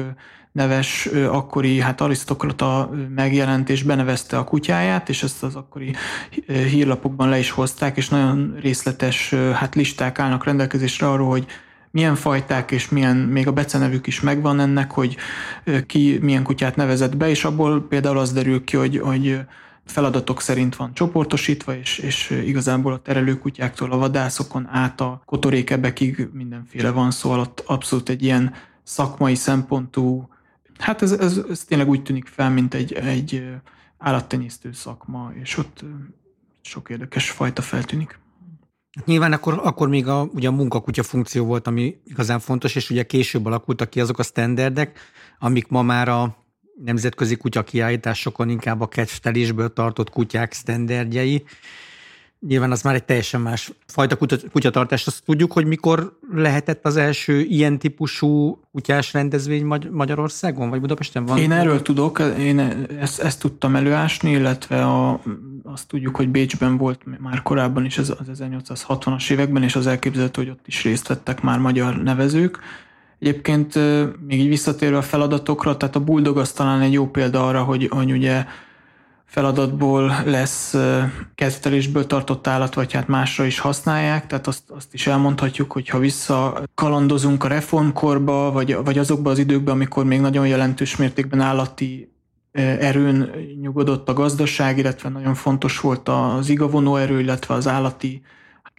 [0.53, 5.95] neves akkori hát arisztokrata megjelent és benevezte a kutyáját, és ezt az akkori
[6.47, 11.47] hírlapokban le is hozták, és nagyon részletes hát listák állnak rendelkezésre arról, hogy
[11.91, 15.17] milyen fajták és milyen, még a becenevük is megvan ennek, hogy
[15.87, 19.41] ki milyen kutyát nevezett be, és abból például az derül ki, hogy, hogy
[19.91, 26.91] feladatok szerint van csoportosítva, és, és igazából a terelőkutyáktól a vadászokon át a kotorékebekig mindenféle
[26.91, 30.29] van, szóval ott abszolút egy ilyen szakmai szempontú
[30.81, 33.49] Hát ez, ez, ez tényleg úgy tűnik fel, mint egy, egy
[33.99, 35.85] állattenyésztő szakma, és ott
[36.63, 38.19] sok érdekes fajta feltűnik.
[39.05, 43.03] Nyilván akkor, akkor még a, ugye a munkakutya funkció volt, ami igazán fontos, és ugye
[43.03, 44.99] később alakultak ki azok a standardek,
[45.39, 46.40] amik ma már a
[46.85, 51.45] nemzetközi kutya kiállításokon inkább a kettelésből tartott kutyák standardjai,
[52.47, 54.17] Nyilván az már egy teljesen más fajta
[54.53, 55.07] kutyatartás.
[55.07, 61.39] Azt tudjuk, hogy mikor lehetett az első ilyen típusú kutyás rendezvény Magyarországon, vagy Budapesten van?
[61.39, 62.59] Én erről tudok, én
[63.01, 65.21] ezt, ezt tudtam előásni, illetve a,
[65.63, 70.43] azt tudjuk, hogy Bécsben volt már korábban is, az, az 1860-as években, és az elképzelhető,
[70.43, 72.59] hogy ott is részt vettek már magyar nevezők.
[73.21, 73.75] Egyébként
[74.27, 77.89] még így visszatérve a feladatokra, tehát a Bulldog az talán egy jó példa arra, hogy,
[77.91, 78.45] hogy ugye
[79.25, 80.77] feladatból lesz
[81.35, 85.99] kezdettelésből tartott állat, vagy hát másra is használják, tehát azt, azt is elmondhatjuk, hogy ha
[85.99, 92.13] vissza kalandozunk a reformkorba, vagy, vagy azokba az időkbe, amikor még nagyon jelentős mértékben állati
[92.53, 93.31] erőn
[93.61, 98.23] nyugodott a gazdaság, illetve nagyon fontos volt az igavonó erő, illetve az állati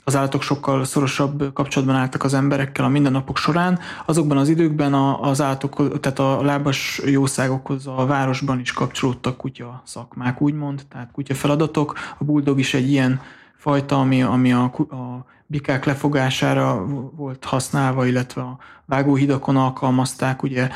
[0.04, 3.80] az állatok sokkal szorosabb kapcsolatban álltak az emberekkel a mindennapok során.
[4.06, 10.42] Azokban az időkben az állatok, tehát a lábas jószágokhoz a városban is kapcsolódtak kutya szakmák,
[10.42, 11.98] úgymond, tehát kutya feladatok.
[12.18, 13.22] A buldog is egy ilyen
[13.56, 16.86] fajta, ami, ami a, a bikák lefogására
[17.16, 20.70] volt használva, illetve a vágóhidakon alkalmazták, ugye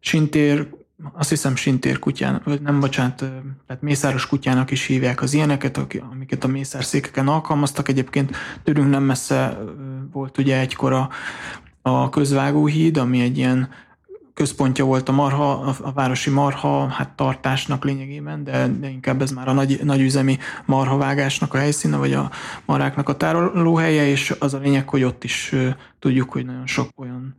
[0.00, 0.68] sintér
[1.12, 3.16] azt hiszem sintér kutyán, vagy nem bocsánat,
[3.66, 5.80] tehát mészáros kutyának is hívják az ilyeneket,
[6.12, 7.88] amiket a mészárszékeken alkalmaztak.
[7.88, 9.58] Egyébként tőlünk nem messze
[10.12, 11.08] volt ugye egykor a,
[11.82, 13.68] a közvágóhíd, ami egy ilyen
[14.34, 15.50] központja volt a marha,
[15.82, 21.54] a városi marha hát tartásnak lényegében, de, de inkább ez már a nagy, nagyüzemi marhavágásnak
[21.54, 22.30] a helyszíne, vagy a
[22.64, 25.54] maráknak a tárolóhelye, és az a lényeg, hogy ott is
[25.98, 27.34] tudjuk, hogy nagyon sok olyan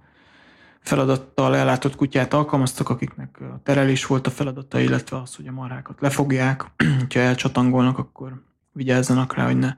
[0.82, 6.02] feladattal ellátott kutyát alkalmaztak, akiknek a terelés volt a feladata, illetve az, hogy a marhákat
[6.02, 6.66] lefogják,
[7.14, 9.76] ha elcsatangolnak, akkor vigyázzanak rá, hogy ne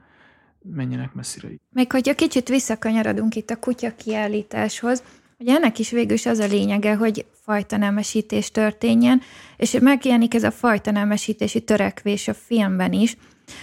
[0.62, 1.48] menjenek messzire.
[1.70, 5.02] Még hogyha kicsit visszakanyarodunk itt a kutya kiállításhoz,
[5.36, 9.20] hogy ennek is végül is az a lényege, hogy fajta nemesítés történjen,
[9.56, 13.16] és megjelenik ez a fajta nemesítési törekvés a filmben is,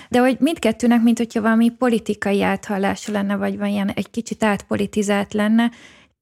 [0.09, 5.71] de hogy mindkettőnek, mint hogyha valami politikai áthallása lenne, vagy valamilyen egy kicsit átpolitizált lenne,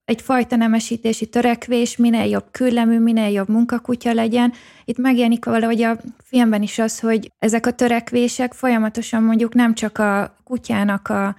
[0.09, 4.53] egyfajta nemesítési törekvés, minél jobb küllemű, minél jobb munkakutya legyen.
[4.85, 9.97] Itt megjelenik valahogy a filmben is az, hogy ezek a törekvések folyamatosan mondjuk nem csak
[9.97, 11.35] a kutyának a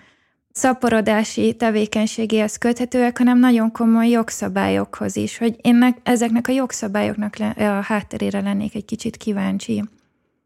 [0.53, 8.41] szaporodási tevékenységéhez köthetőek, hanem nagyon komoly jogszabályokhoz is, hogy én ezeknek a jogszabályoknak a hátterére
[8.41, 9.85] lennék egy kicsit kíváncsi.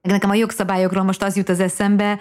[0.03, 2.19] Nekem a jogszabályokról most az jut az eszembe,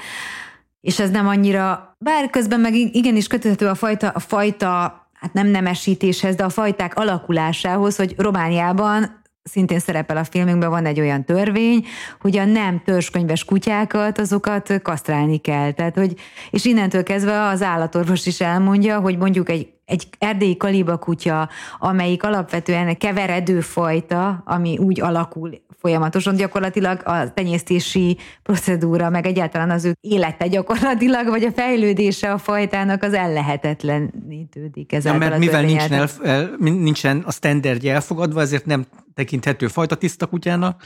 [0.81, 5.47] és ez nem annyira, bár közben meg igenis köthető a fajta, a fajta hát nem
[5.47, 11.85] nemesítéshez, de a fajták alakulásához, hogy Romániában szintén szerepel a filmünkben, van egy olyan törvény,
[12.19, 15.71] hogy a nem törzskönyves kutyákat, azokat kasztrálni kell.
[15.71, 16.13] Tehát, hogy,
[16.49, 22.23] és innentől kezdve az állatorvos is elmondja, hogy mondjuk egy, egy erdélyi kaliba kutya, amelyik
[22.23, 29.95] alapvetően keveredő fajta, ami úgy alakul folyamatosan gyakorlatilag a tenyésztési procedúra, meg egyáltalán az ő
[30.01, 34.93] élete gyakorlatilag, vagy a fejlődése a fajtának az ellehetetlenítődik.
[34.93, 39.95] Ez ja, mert mivel nincsen, el, el, nincsen a standardja elfogadva, ezért nem tekinthető fajta
[39.95, 40.81] tiszta kutyának,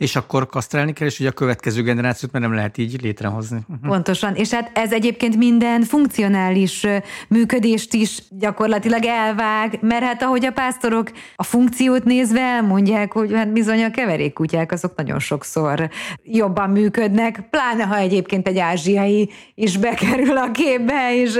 [0.00, 3.60] és akkor kasztrálni kell, és ugye a következő generációt már nem lehet így létrehozni.
[3.66, 3.88] Mhm.
[3.88, 6.86] Pontosan, és hát ez egyébként minden funkcionális
[7.28, 13.52] működést is gyakorlatilag elvág, mert hát ahogy a pásztorok a funkciót nézve elmondják, hogy hát
[13.52, 15.90] bizony a keverékkutyák azok nagyon sokszor
[16.24, 21.38] jobban működnek, pláne ha egyébként egy ázsiai is bekerül a képbe, és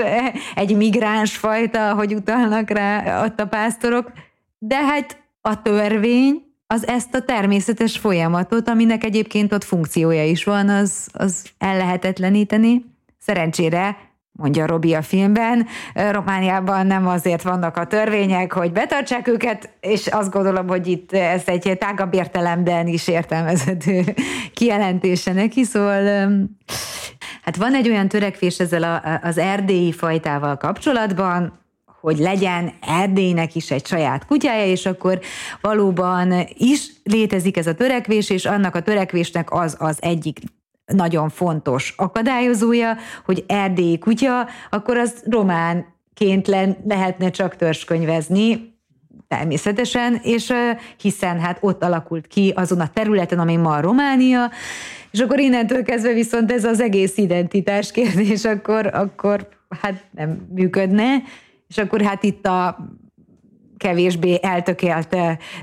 [0.55, 4.11] egy migráns fajta, hogy utalnak rá ott a pásztorok,
[4.57, 10.69] de hát a törvény az ezt a természetes folyamatot, aminek egyébként ott funkciója is van,
[10.69, 12.85] az, az ellehetetleníteni.
[13.19, 13.97] Szerencsére
[14.31, 15.67] mondja Robi a filmben.
[15.93, 21.41] Romániában nem azért vannak a törvények, hogy betartsák őket, és azt gondolom, hogy itt ez
[21.45, 24.03] egy tágabb értelemben is értelmezhető
[24.53, 26.03] kijelentése neki, szóval
[27.41, 31.60] hát van egy olyan törekvés ezzel a, az erdélyi fajtával kapcsolatban,
[32.01, 35.19] hogy legyen Erdélynek is egy saját kutyája, és akkor
[35.61, 40.39] valóban is létezik ez a törekvés, és annak a törekvésnek az az egyik
[40.85, 46.47] nagyon fontos akadályozója, hogy erdélyi kutya, akkor az románként
[46.87, 48.69] lehetne csak törzskönyvezni,
[49.27, 50.53] természetesen, és
[51.01, 54.51] hiszen hát ott alakult ki azon a területen, ami ma a Románia,
[55.11, 59.47] és akkor innentől kezdve viszont ez az egész identitás kérdés, akkor, akkor
[59.81, 61.23] hát nem működne,
[61.71, 62.77] és akkor hát itt a
[63.77, 65.15] kevésbé eltökélt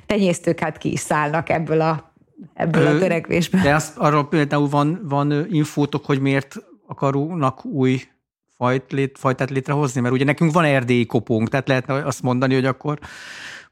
[0.07, 2.13] tenyésztők hát ki is szállnak ebből a,
[2.55, 3.61] ebből a törekvésből.
[3.61, 8.03] De azt, arról például van, van infótok, hogy miért akarunk új
[8.57, 12.67] fajt, lét, fajtát létrehozni, mert ugye nekünk van erdélyi kopónk, tehát lehetne azt mondani, hogy
[12.67, 12.99] akkor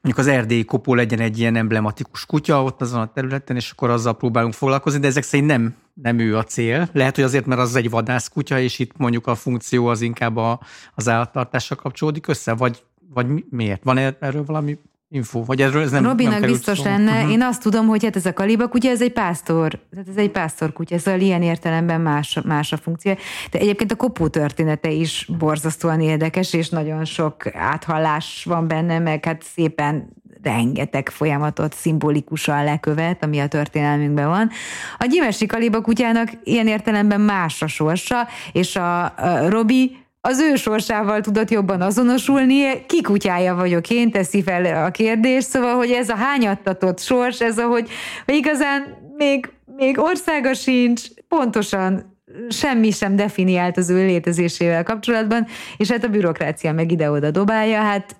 [0.00, 3.90] mondjuk az erdélyi kopó legyen egy ilyen emblematikus kutya ott azon a területen, és akkor
[3.90, 6.88] azzal próbálunk foglalkozni, de ezek szerint nem, nem ő a cél.
[6.92, 10.60] Lehet, hogy azért, mert az egy vadászkutya, és itt mondjuk a funkció az inkább a,
[10.94, 12.82] az állattartással kapcsolódik össze, vagy,
[13.14, 13.84] vagy miért?
[13.84, 14.78] Van erről valami
[15.08, 16.84] info, vagy erről ez nem Robinak nem biztos szó.
[16.84, 17.16] lenne.
[17.16, 17.32] Uh-huh.
[17.32, 20.30] Én azt tudom, hogy hát ez a kaliba kutya, ez egy pásztor, tehát ez egy
[20.30, 23.12] pásztor kutya, szóval ilyen értelemben más, más a funkció.
[23.50, 29.24] De egyébként a kopó története is borzasztóan érdekes, és nagyon sok áthallás van benne, meg
[29.24, 30.08] hát szépen
[30.46, 34.50] rengeteg folyamatot szimbolikusan lekövet, ami a történelmünkben van.
[34.98, 40.54] A gyimesi kaliba kutyának ilyen értelemben más a sorsa, és a, a Robi az ő
[40.54, 46.08] sorsával tudott jobban azonosulni, ki kutyája vagyok én, teszi fel a kérdést, szóval, hogy ez
[46.08, 47.88] a hányattatott sors, ez ahogy
[48.24, 48.82] hogy igazán
[49.16, 52.16] még, még országa sincs, pontosan
[52.48, 58.16] semmi sem definiált az ő létezésével kapcsolatban, és hát a bürokrácia meg ide-oda dobálja, hát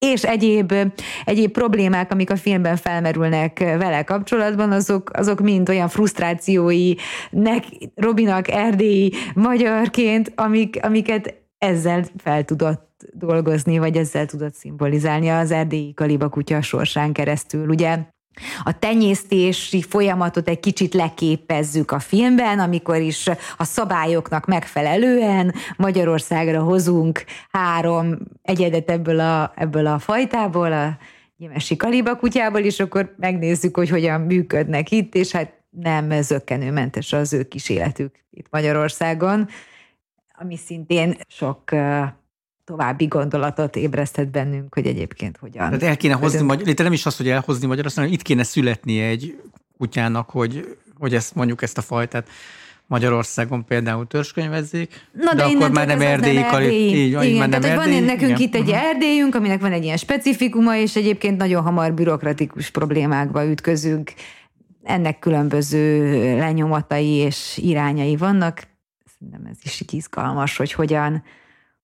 [0.00, 0.74] és egyéb,
[1.24, 6.94] egyéb problémák, amik a filmben felmerülnek vele kapcsolatban, azok, azok mind olyan frusztrációi,
[7.30, 15.50] nek, Robinak erdélyi magyarként, amik, amiket ezzel fel tudott dolgozni, vagy ezzel tudott szimbolizálni az
[15.50, 17.68] erdélyi kaliba kutya sorsán keresztül.
[17.68, 17.98] Ugye
[18.64, 27.24] a tenyésztési folyamatot egy kicsit leképezzük a filmben, amikor is a szabályoknak megfelelően Magyarországra hozunk
[27.50, 30.98] három egyedet ebből a, ebből a fajtából, a
[31.36, 37.32] gyimesi kaliba kutyából, és akkor megnézzük, hogy hogyan működnek itt, és hát nem zöggenőmentes az
[37.32, 39.48] ő életük itt Magyarországon
[40.40, 41.62] ami szintén sok
[42.70, 45.64] további gondolatot ébresztett bennünk, hogy egyébként hogyan.
[45.64, 48.42] Tehát el kéne hozni, magyar, létre nem is az, hogy elhozni Magyarországon, hanem itt kéne
[48.42, 49.40] születnie egy
[49.78, 52.28] kutyának, hogy, hogy ezt mondjuk ezt a fajtát
[52.86, 56.94] Magyarországon például törzskönyvezzék, Na, de, de akkor már nem erdélyi, nem erdélyi.
[56.94, 57.96] Így, igen, már nem tehát erdélyi.
[57.96, 58.40] van nekünk igen.
[58.40, 58.84] itt egy uh-huh.
[58.84, 64.12] erdélyünk, aminek van egy ilyen specifikuma, és egyébként nagyon hamar bürokratikus problémákba ütközünk.
[64.82, 68.68] Ennek különböző lenyomatai és irányai vannak
[69.18, 71.22] szerintem ez is izgalmas, hogy hogyan,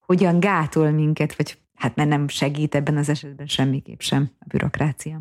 [0.07, 5.21] hogyan gátol minket, vagy hát mert nem segít ebben az esetben semmiképp sem a bürokrácia.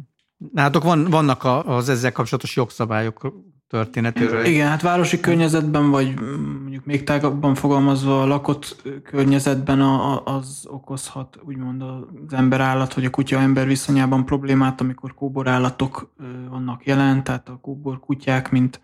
[0.53, 4.45] Nálatok van, vannak az ezzel kapcsolatos jogszabályok történetéről.
[4.45, 6.19] Igen, hát városi környezetben, vagy
[6.61, 9.81] mondjuk még tágabban fogalmazva a lakott környezetben
[10.25, 16.13] az okozhat úgymond az ember-állat, vagy a kutya-ember viszonyában problémát, amikor kóborállatok
[16.49, 18.81] vannak jelen, tehát a kóbor kutyák, mint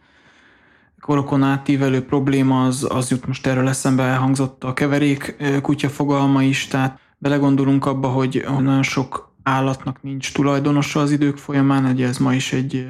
[1.01, 6.67] korokon átívelő probléma az, az jut most erről eszembe, elhangzott a keverék kutya fogalma is,
[6.67, 12.33] tehát belegondolunk abba, hogy nagyon sok állatnak nincs tulajdonosa az idők folyamán, ugye ez ma
[12.33, 12.87] is egy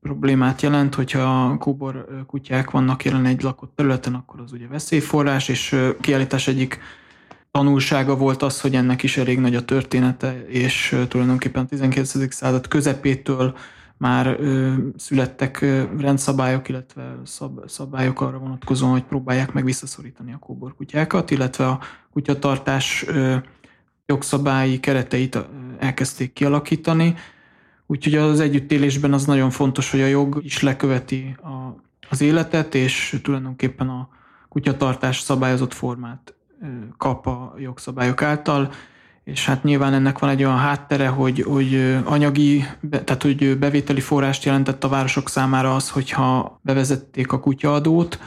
[0.00, 5.76] problémát jelent, hogyha kóbor kutyák vannak jelen egy lakott területen, akkor az ugye veszélyforrás, és
[6.00, 6.80] kiállítás egyik
[7.50, 12.34] tanulsága volt az, hogy ennek is elég nagy a története, és tulajdonképpen a 19.
[12.34, 13.56] század közepétől
[14.02, 20.38] már ö, születtek ö, rendszabályok, illetve szab, szabályok arra vonatkozóan, hogy próbálják meg visszaszorítani a
[20.38, 21.80] kóborkutyákat, illetve a
[22.12, 23.36] kutyatartás ö,
[24.06, 25.40] jogszabályi kereteit ö,
[25.78, 27.14] elkezdték kialakítani.
[27.86, 33.20] Úgyhogy az együttélésben az nagyon fontos, hogy a jog is leköveti a, az életet, és
[33.22, 34.08] tulajdonképpen a
[34.48, 36.34] kutyatartás szabályozott formát
[36.96, 38.72] kap a jogszabályok által,
[39.24, 44.44] és hát nyilván ennek van egy olyan háttere, hogy, hogy anyagi, tehát hogy bevételi forrást
[44.44, 48.18] jelentett a városok számára az, hogyha bevezették a kutyaadót.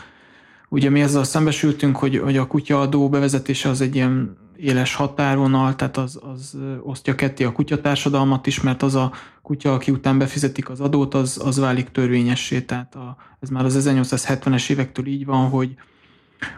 [0.69, 5.97] Ugye mi ezzel szembesültünk, hogy, hogy a kutyaadó bevezetése az egy ilyen éles határvonal, tehát
[5.97, 10.79] az, az osztja ketté a kutyatársadalmat is, mert az a kutya, aki után befizetik az
[10.79, 12.61] adót, az, az válik törvényessé.
[12.61, 15.75] Tehát a, ez már az 1870-es évektől így van, hogy,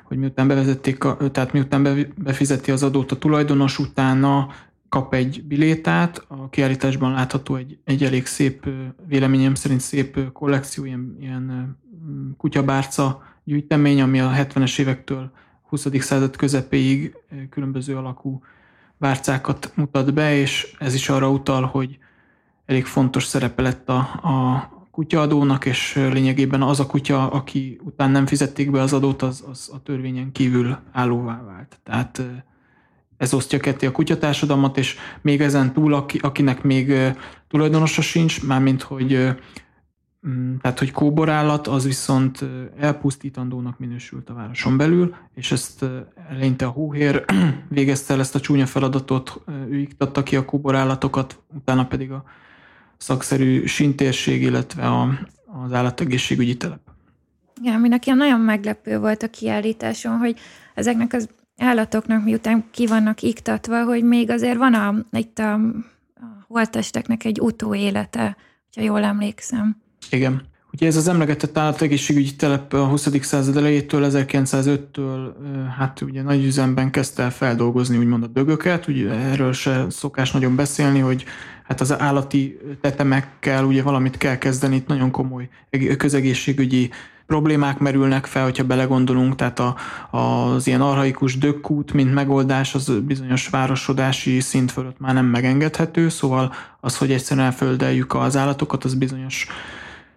[0.04, 4.50] hogy miután bevezették, a, tehát miután befizeti az adót a tulajdonos, utána
[4.90, 8.70] kap egy bilétát, a kiállításban látható egy, egy elég szép,
[9.08, 11.78] véleményem szerint szép kollekció, ilyen, ilyen
[12.38, 15.32] kutyabárca gyűjtemény, ami a 70-es évektől
[15.70, 15.88] 20.
[16.00, 17.16] század közepéig
[17.50, 18.42] különböző alakú
[18.98, 21.98] bárcákat mutat be, és ez is arra utal, hogy
[22.66, 28.26] elég fontos szerepe lett a, a kutyaadónak, és lényegében az a kutya, aki után nem
[28.26, 31.80] fizették be az adót, az, az a törvényen kívül állóvá vált.
[31.84, 32.22] Tehát
[33.18, 36.94] ez osztja ketté a kutyatársadalmat, és még ezen túl, aki, akinek még
[37.48, 39.36] tulajdonosa sincs, mármint hogy
[40.28, 42.46] Mm, tehát, hogy kóborállat az viszont
[42.80, 45.86] elpusztítandónak minősült a városon belül, és ezt
[46.30, 47.26] eleinte a hóhér
[47.70, 52.24] végezte el ezt a csúnya feladatot, ő iktatta ki a kóborállatokat, utána pedig a
[52.98, 55.20] szakszerű sintérség, illetve a,
[55.64, 56.80] az állategészségügyi telep.
[57.62, 60.40] Igen, ami nekem nagyon meglepő volt a kiállításon, hogy
[60.76, 66.46] ezeknek az állatoknak miután ki vannak iktatva, hogy még azért van a, itt a, a
[66.48, 68.38] holtesteknek egy utóélete,
[68.76, 69.78] ha jól emlékszem.
[70.10, 70.42] Igen.
[70.74, 73.10] Ugye ez az emlegetett állategészségügyi telep a 20.
[73.22, 75.32] század elejétől, 1905-től
[75.78, 80.56] hát ugye nagy üzemben kezdte el feldolgozni úgymond a dögöket, ugye erről se szokás nagyon
[80.56, 81.26] beszélni, hogy
[81.68, 85.50] hát az állati tetemekkel ugye valamit kell kezdeni, itt nagyon komoly
[85.98, 86.90] közegészségügyi
[87.28, 89.76] problémák merülnek fel, hogyha belegondolunk, tehát a,
[90.18, 96.54] az ilyen arhaikus dökkút, mint megoldás, az bizonyos városodási szint fölött már nem megengedhető, szóval
[96.80, 99.48] az, hogy egyszerűen elföldeljük az állatokat, az bizonyos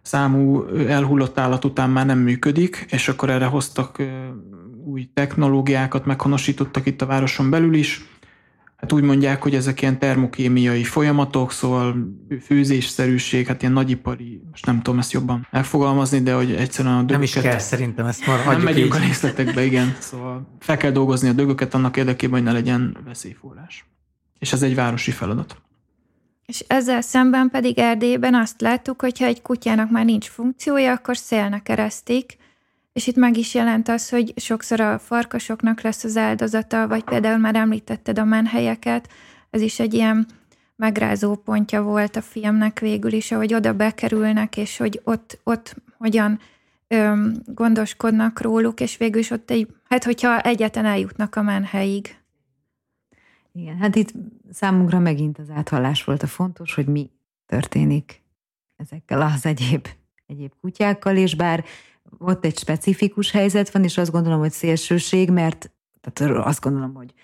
[0.03, 4.03] számú elhullott állat után már nem működik, és akkor erre hoztak
[4.85, 8.05] új technológiákat, meghonosítottak itt a városon belül is,
[8.81, 11.97] hát úgy mondják, hogy ezek ilyen termokémiai folyamatok, szóval
[12.43, 17.13] főzésszerűség, hát ilyen nagyipari, most nem tudom ezt jobban megfogalmazni, de hogy egyszerűen a dögöket...
[17.13, 19.01] Nem is kell szerintem, ezt már Nem megyünk így.
[19.01, 19.97] a részletekbe, igen.
[20.01, 23.85] Szóval fel kell dolgozni a dögöket annak érdekében, hogy ne legyen veszélyforrás.
[24.39, 25.57] És ez egy városi feladat.
[26.47, 31.17] És ezzel szemben pedig Erdélyben azt láttuk, hogy ha egy kutyának már nincs funkciója, akkor
[31.17, 32.37] szélnek eresztik,
[32.93, 37.39] és itt meg is jelent az, hogy sokszor a farkasoknak lesz az áldozata, vagy például
[37.39, 39.09] már említetted a menhelyeket,
[39.51, 40.27] ez is egy ilyen
[40.77, 46.39] megrázó pontja volt a filmnek végül is, ahogy oda bekerülnek, és hogy ott, ott hogyan
[46.89, 52.17] öm, gondoskodnak róluk, és végül is ott egy, hát hogyha egyetlen eljutnak a menhelyig.
[53.53, 54.13] Igen, hát itt
[54.51, 57.11] számunkra megint az áthallás volt a fontos, hogy mi
[57.47, 58.23] történik
[58.77, 59.89] ezekkel az egyéb,
[60.27, 61.65] egyéb kutyákkal, és bár
[62.19, 67.15] ott egy specifikus helyzet van, és azt gondolom, hogy szélsőség, mert tehát azt gondolom, hogy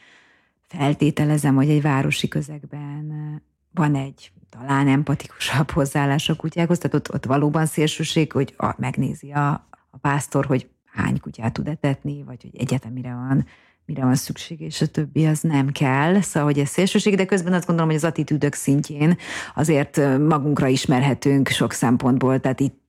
[0.68, 7.24] feltételezem, hogy egy városi közegben van egy talán empatikusabb hozzáállás a kutyákhoz, tehát ott, ott
[7.24, 9.50] valóban szélsőség, hogy a, megnézi a,
[9.90, 13.46] a pásztor, hogy hány kutyát tud etetni, vagy hogy egyetemire van
[13.86, 16.20] mire van szükség, és a többi az nem kell.
[16.20, 19.16] Szóval, hogy ez szélsőség, de közben azt gondolom, hogy az attitűdök szintjén
[19.54, 22.84] azért magunkra ismerhetünk sok szempontból, tehát itt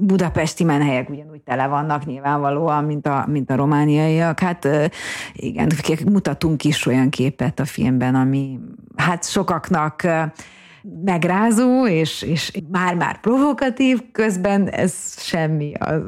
[0.00, 4.40] budapesti menhelyek ugyanúgy tele vannak nyilvánvalóan, mint a, mint a romániaiak.
[4.40, 4.68] Hát
[5.32, 5.70] igen,
[6.04, 8.58] mutatunk is olyan képet a filmben, ami
[8.96, 10.06] hát sokaknak
[11.04, 15.72] megrázó, és, és már-már provokatív, közben ez semmi.
[15.78, 16.00] Az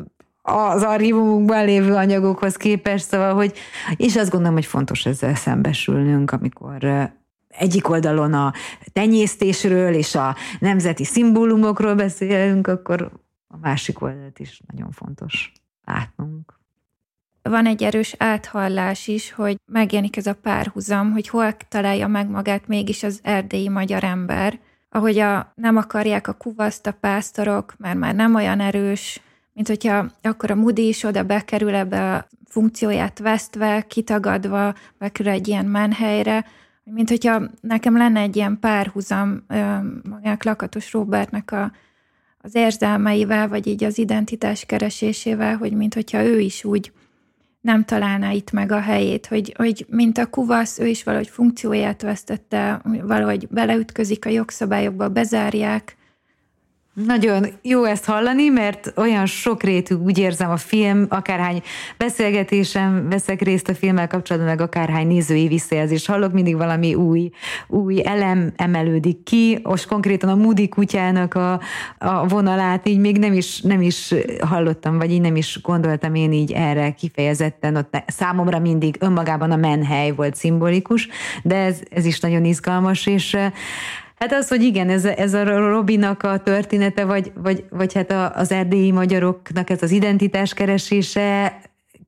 [0.47, 3.53] az archívumunkban lévő anyagokhoz képest, szóval, hogy,
[3.97, 7.11] és azt gondolom, hogy fontos ezzel szembesülnünk, amikor
[7.49, 8.53] egyik oldalon a
[8.93, 13.11] tenyésztésről és a nemzeti szimbólumokról beszélünk, akkor
[13.49, 15.53] a másik oldalt is nagyon fontos
[15.85, 16.59] látnunk.
[17.43, 22.67] Van egy erős áthallás is, hogy megjelenik ez a párhuzam, hogy hol találja meg magát
[22.67, 28.15] mégis az erdélyi magyar ember, ahogy a, nem akarják a kuvaszt a pásztorok, mert már
[28.15, 29.21] nem olyan erős,
[29.55, 35.49] mint hogyha akkor a Moody is oda bekerül ebbe a funkcióját vesztve, kitagadva, bekerül egy
[35.49, 36.45] ilyen menhelyre,
[36.85, 39.45] mint hogyha nekem lenne egy ilyen párhuzam
[40.11, 41.73] magának Lakatos Robertnek a,
[42.39, 46.93] az érzelmeivel, vagy így az identitás keresésével, hogy mint hogyha ő is úgy
[47.61, 52.03] nem találná itt meg a helyét, hogy, hogy mint a kuvasz, ő is valahogy funkcióját
[52.03, 55.97] vesztette, valahogy beleütközik a jogszabályokba, bezárják,
[56.95, 61.63] nagyon jó ezt hallani, mert olyan sokrétű, úgy érzem a film, akárhány
[61.97, 67.31] beszélgetésem veszek részt a filmmel kapcsolatban, meg akárhány nézői visszajelzést hallok, mindig valami új,
[67.67, 69.59] új elem emelődik ki.
[69.63, 71.61] Most konkrétan a Moody kutyának a,
[71.99, 76.33] a vonalát így még nem is, nem is hallottam, vagy így nem is gondoltam én
[76.33, 77.77] így erre kifejezetten.
[77.77, 81.09] Ott számomra mindig önmagában a menhely volt szimbolikus,
[81.43, 83.37] de ez, ez is nagyon izgalmas, és
[84.15, 88.53] Hát az, hogy igen, ez, ez a Robinak a története, vagy, vagy, vagy hát az
[88.53, 91.59] erdélyi magyaroknak ez az identitás keresése,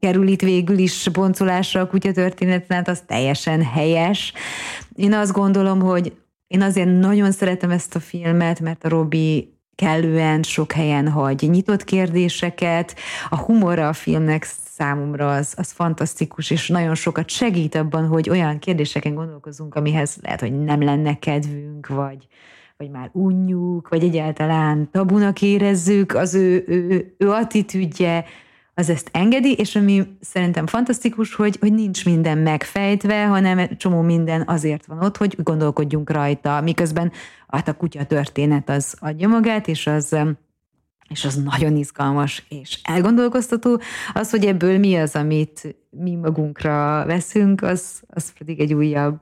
[0.00, 4.32] kerül itt végül is boncolásra a kutya történetnál, az teljesen helyes.
[4.94, 6.12] Én azt gondolom, hogy
[6.46, 11.84] én azért nagyon szeretem ezt a filmet, mert a Robi kellően sok helyen hagy nyitott
[11.84, 12.96] kérdéseket,
[13.28, 14.46] a humora a filmnek
[14.78, 20.40] számomra az, az fantasztikus, és nagyon sokat segít abban, hogy olyan kérdéseken gondolkozunk, amihez lehet,
[20.40, 22.26] hogy nem lenne kedvünk, vagy,
[22.76, 28.24] vagy már unjuk, vagy egyáltalán tabunak érezzük, az ő, ő, ő attitűdje,
[28.74, 34.42] az ezt engedi, és ami szerintem fantasztikus, hogy, hogy nincs minden megfejtve, hanem csomó minden
[34.46, 37.12] azért van ott, hogy gondolkodjunk rajta, miközben
[37.48, 40.16] hát a kutya történet az adja magát, és az
[41.08, 43.80] és az nagyon izgalmas és elgondolkoztató.
[44.12, 49.20] Az, hogy ebből mi az, amit mi magunkra veszünk, az, az pedig egy újabb,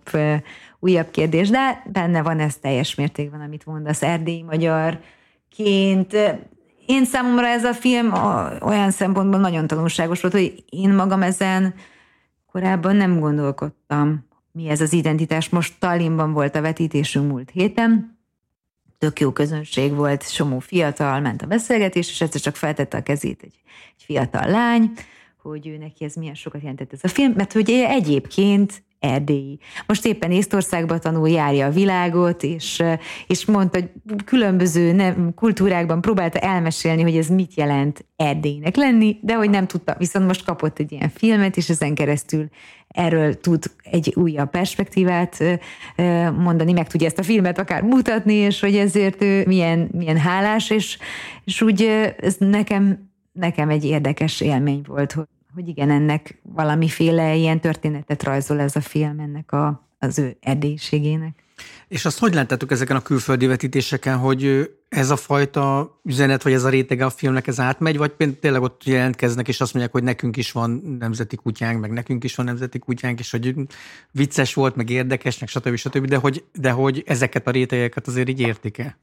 [0.78, 6.16] újabb kérdés, de benne van ez teljes mértékben, amit mondasz, erdélyi magyarként.
[6.86, 8.12] Én számomra ez a film
[8.60, 11.74] olyan szempontból nagyon tanulságos volt, hogy én magam ezen
[12.52, 15.48] korábban nem gondolkodtam, mi ez az identitás.
[15.48, 18.13] Most Tallinnban volt a vetítésünk múlt héten,
[18.98, 23.42] tök jó közönség volt, somó fiatal, ment a beszélgetés, és egyszer csak feltette a kezét
[23.42, 23.60] egy,
[23.96, 24.92] egy fiatal lány,
[25.42, 29.58] hogy ő neki ez milyen sokat jelentett ez a film, mert hogy egyébként erdélyi.
[29.86, 32.82] Most éppen Észtországban tanul, járja a világot, és,
[33.26, 33.90] és mondta, hogy
[34.24, 39.94] különböző nem, kultúrákban próbálta elmesélni, hogy ez mit jelent erdélynek lenni, de hogy nem tudta,
[39.98, 42.48] viszont most kapott egy ilyen filmet, és ezen keresztül
[42.88, 45.60] erről tud egy újabb perspektívát
[46.36, 50.70] mondani, meg tudja ezt a filmet akár mutatni, és hogy ezért ő milyen, milyen hálás,
[50.70, 50.98] és,
[51.44, 51.82] és úgy
[52.20, 55.24] ez nekem, nekem egy érdekes élmény volt, hogy
[55.54, 61.42] hogy igen, ennek valamiféle ilyen történetet rajzol ez a film ennek a, az ő erdélyiségének.
[61.88, 66.64] És azt hogy láttátok ezeken a külföldi vetítéseken, hogy ez a fajta üzenet, vagy ez
[66.64, 70.36] a rétege a filmnek ez átmegy, vagy tényleg ott jelentkeznek, és azt mondják, hogy nekünk
[70.36, 73.54] is van nemzeti kutyánk, meg nekünk is van nemzeti kutyánk, és hogy
[74.10, 75.76] vicces volt, meg érdekes, meg stb.
[75.76, 76.06] stb.
[76.06, 78.96] De hogy, de hogy ezeket a rétegeket azért így értik -e?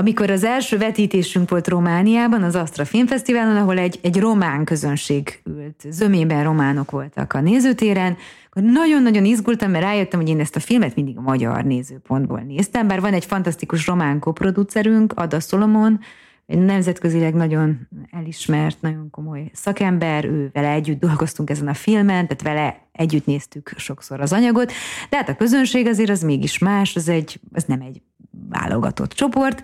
[0.00, 5.86] Amikor az első vetítésünk volt Romániában, az Astra Filmfesztiválon, ahol egy, egy román közönség ült,
[5.90, 8.16] zömében románok voltak a nézőtéren,
[8.50, 12.86] akkor nagyon-nagyon izgultam, mert rájöttem, hogy én ezt a filmet mindig a magyar nézőpontból néztem,
[12.86, 16.00] bár van egy fantasztikus román koproducerünk, Ada Solomon,
[16.46, 22.42] egy nemzetközileg nagyon elismert, nagyon komoly szakember, ő vele együtt dolgoztunk ezen a filmen, tehát
[22.42, 24.72] vele együtt néztük sokszor az anyagot,
[25.10, 28.02] de hát a közönség azért az mégis más, az, egy, az nem egy
[28.48, 29.62] válogatott csoport,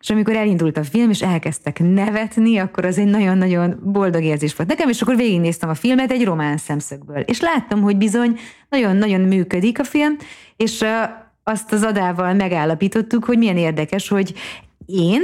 [0.00, 4.68] és amikor elindult a film, és elkezdtek nevetni, akkor az egy nagyon-nagyon boldog érzés volt
[4.68, 7.20] nekem, és akkor végignéztem a filmet egy román szemszögből.
[7.20, 8.38] És láttam, hogy bizony
[8.68, 10.16] nagyon-nagyon működik a film,
[10.56, 10.84] és
[11.44, 14.34] azt az adával megállapítottuk, hogy milyen érdekes, hogy
[14.86, 15.22] én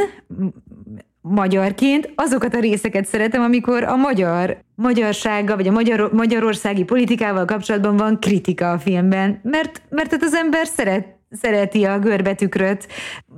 [1.21, 7.97] magyarként azokat a részeket szeretem, amikor a magyar magyarsággal, vagy a magyar, magyarországi politikával kapcsolatban
[7.97, 12.87] van kritika a filmben, mert, mert az ember szeret szereti a görbetükröt.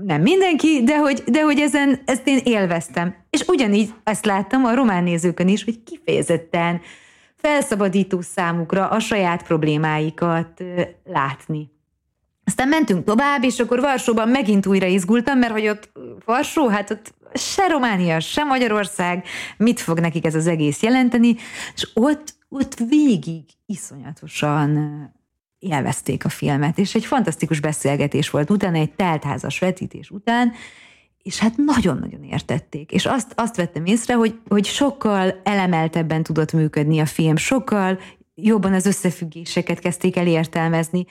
[0.00, 3.14] Nem mindenki, de hogy, de hogy ezen, ezt én élveztem.
[3.30, 6.80] És ugyanígy ezt láttam a román nézőkön is, hogy kifejezetten
[7.36, 10.62] felszabadító számukra a saját problémáikat
[11.04, 11.70] látni.
[12.44, 15.92] Aztán mentünk tovább, és akkor Varsóban megint újra izgultam, mert hogy ott
[16.24, 19.24] Varsó, hát ott se Románia, se Magyarország,
[19.56, 21.36] mit fog nekik ez az egész jelenteni,
[21.74, 24.72] és ott, ott végig iszonyatosan
[25.58, 30.52] élvezték a filmet, és egy fantasztikus beszélgetés volt utána, egy teltházas vetítés után,
[31.22, 32.92] és hát nagyon-nagyon értették.
[32.92, 37.98] És azt, azt vettem észre, hogy, hogy sokkal elemeltebben tudott működni a film, sokkal
[38.34, 41.06] jobban az összefüggéseket kezdték el értelmezni,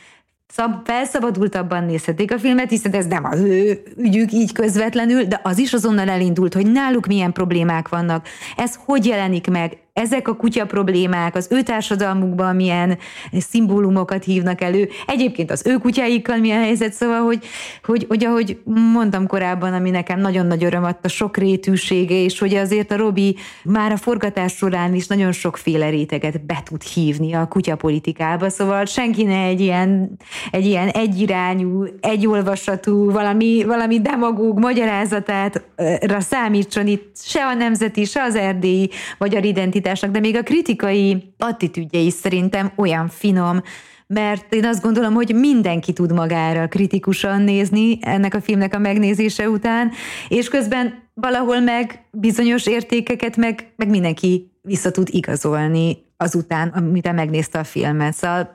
[0.47, 5.57] szab, felszabadultabban nézhetik a filmet, hiszen ez nem az ő ügyük így közvetlenül, de az
[5.57, 10.65] is azonnal elindult, hogy náluk milyen problémák vannak, ez hogy jelenik meg, ezek a kutya
[10.65, 12.97] problémák, az ő társadalmukban milyen
[13.31, 17.45] szimbólumokat hívnak elő, egyébként az ő kutyáikkal milyen helyzet, szóval, hogy,
[17.83, 18.57] hogy, hogy ahogy
[18.93, 23.35] mondtam korábban, ami nekem nagyon nagy öröm a sok rétűsége, és hogy azért a Robi
[23.63, 29.23] már a forgatás során is nagyon sokféle réteget be tud hívni a kutyapolitikába, szóval senki
[29.23, 30.17] ne egy ilyen,
[30.51, 38.35] egy ilyen egyirányú, egyolvasatú, valami, valami demagóg magyarázatára számítson itt se a nemzeti, se az
[38.35, 43.61] erdélyi magyar identitás alakításnak, de még a kritikai attitűdje is szerintem olyan finom,
[44.07, 49.49] mert én azt gondolom, hogy mindenki tud magára kritikusan nézni ennek a filmnek a megnézése
[49.49, 49.91] után,
[50.27, 57.59] és közben valahol meg bizonyos értékeket meg, meg mindenki vissza tud igazolni azután, amit megnézte
[57.59, 58.13] a filmet.
[58.13, 58.53] Szóval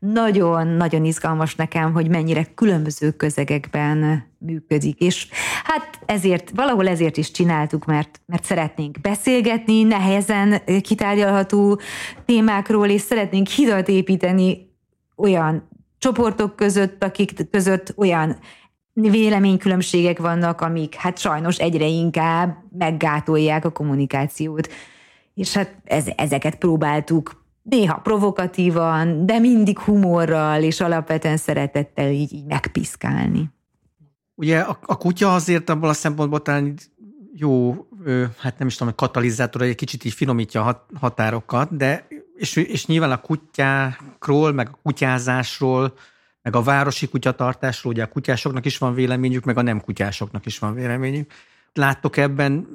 [0.00, 5.28] nagyon-nagyon izgalmas nekem, hogy mennyire különböző közegekben működik, és
[5.64, 11.80] hát ezért, valahol ezért is csináltuk, mert, mert szeretnénk beszélgetni nehezen kitárgyalható
[12.24, 14.70] témákról, és szeretnénk hidat építeni
[15.16, 18.38] olyan csoportok között, akik között olyan
[18.92, 24.68] véleménykülönbségek vannak, amik hát sajnos egyre inkább meggátolják a kommunikációt.
[25.34, 32.46] És hát ez, ezeket próbáltuk néha provokatívan, de mindig humorral és alapvetően szeretettel így, így
[32.46, 33.50] megpiszkálni.
[34.34, 36.74] Ugye a, a kutya azért abból a szempontból talán
[37.34, 37.74] jó,
[38.38, 42.06] hát nem is tudom, katalizátor, egy kicsit így finomítja a határokat, de
[42.36, 45.94] és, és nyilván a kutyákról, meg a kutyázásról,
[46.42, 50.58] meg a városi kutyatartásról, ugye a kutyásoknak is van véleményük, meg a nem kutyásoknak is
[50.58, 51.32] van véleményük.
[51.72, 52.66] Láttok ebben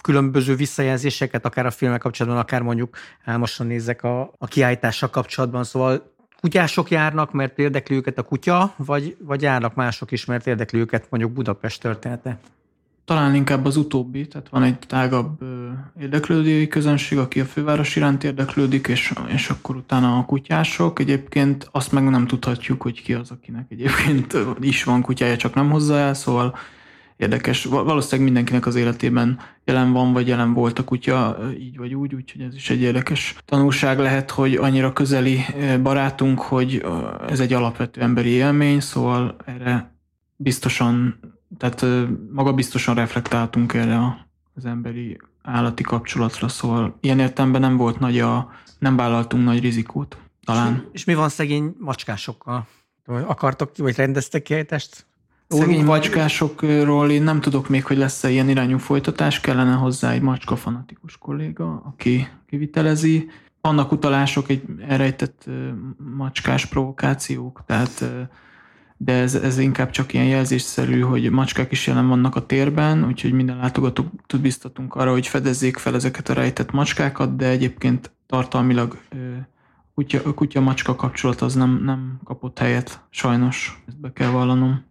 [0.00, 2.96] különböző visszajelzéseket, akár a filmek kapcsolatban, akár mondjuk
[3.36, 9.16] most nézek a, a kiállítással kapcsolatban, szóval kutyások járnak, mert érdekli őket a kutya, vagy,
[9.20, 12.38] vagy járnak mások is, mert érdekli őket mondjuk Budapest története?
[13.04, 15.38] Talán inkább az utóbbi, tehát van egy tágabb
[16.00, 20.98] érdeklődői közönség, aki a főváros iránt érdeklődik, és, és akkor utána a kutyások.
[20.98, 25.70] Egyébként azt meg nem tudhatjuk, hogy ki az, akinek egyébként is van kutyája, csak nem
[25.70, 26.56] hozza el, szóval
[27.16, 27.64] érdekes.
[27.64, 32.40] Valószínűleg mindenkinek az életében jelen van, vagy jelen volt a kutya, így vagy úgy, úgyhogy
[32.40, 35.44] ez is egy érdekes tanulság lehet, hogy annyira közeli
[35.82, 36.84] barátunk, hogy
[37.28, 39.94] ez egy alapvető emberi élmény, szóval erre
[40.36, 41.20] biztosan,
[41.58, 41.86] tehát
[42.32, 48.50] maga biztosan reflektáltunk erre az emberi állati kapcsolatra, szóval ilyen értelemben nem volt nagy a,
[48.78, 50.74] nem vállaltunk nagy rizikót, talán.
[50.74, 52.66] És, és mi van szegény macskásokkal?
[53.04, 55.06] Akartok, vagy rendeztek ki test?
[55.58, 60.56] Szegény macskásokról én nem tudok még, hogy lesz-e ilyen irányú folytatás, kellene hozzá egy macska
[60.56, 63.28] fanatikus kolléga, aki kivitelezi.
[63.60, 65.46] Vannak utalások, egy elrejtett
[66.16, 68.04] macskás provokációk, tehát
[68.96, 73.32] de ez, ez inkább csak ilyen jelzésszerű, hogy macskák is jelen vannak a térben, úgyhogy
[73.32, 78.98] minden látogatót biztatunk arra, hogy fedezzék fel ezeket a rejtett macskákat, de egyébként tartalmilag
[79.94, 84.90] kutya, kutya-macska kapcsolat az nem, nem kapott helyet, sajnos, ezt be kell vallanom.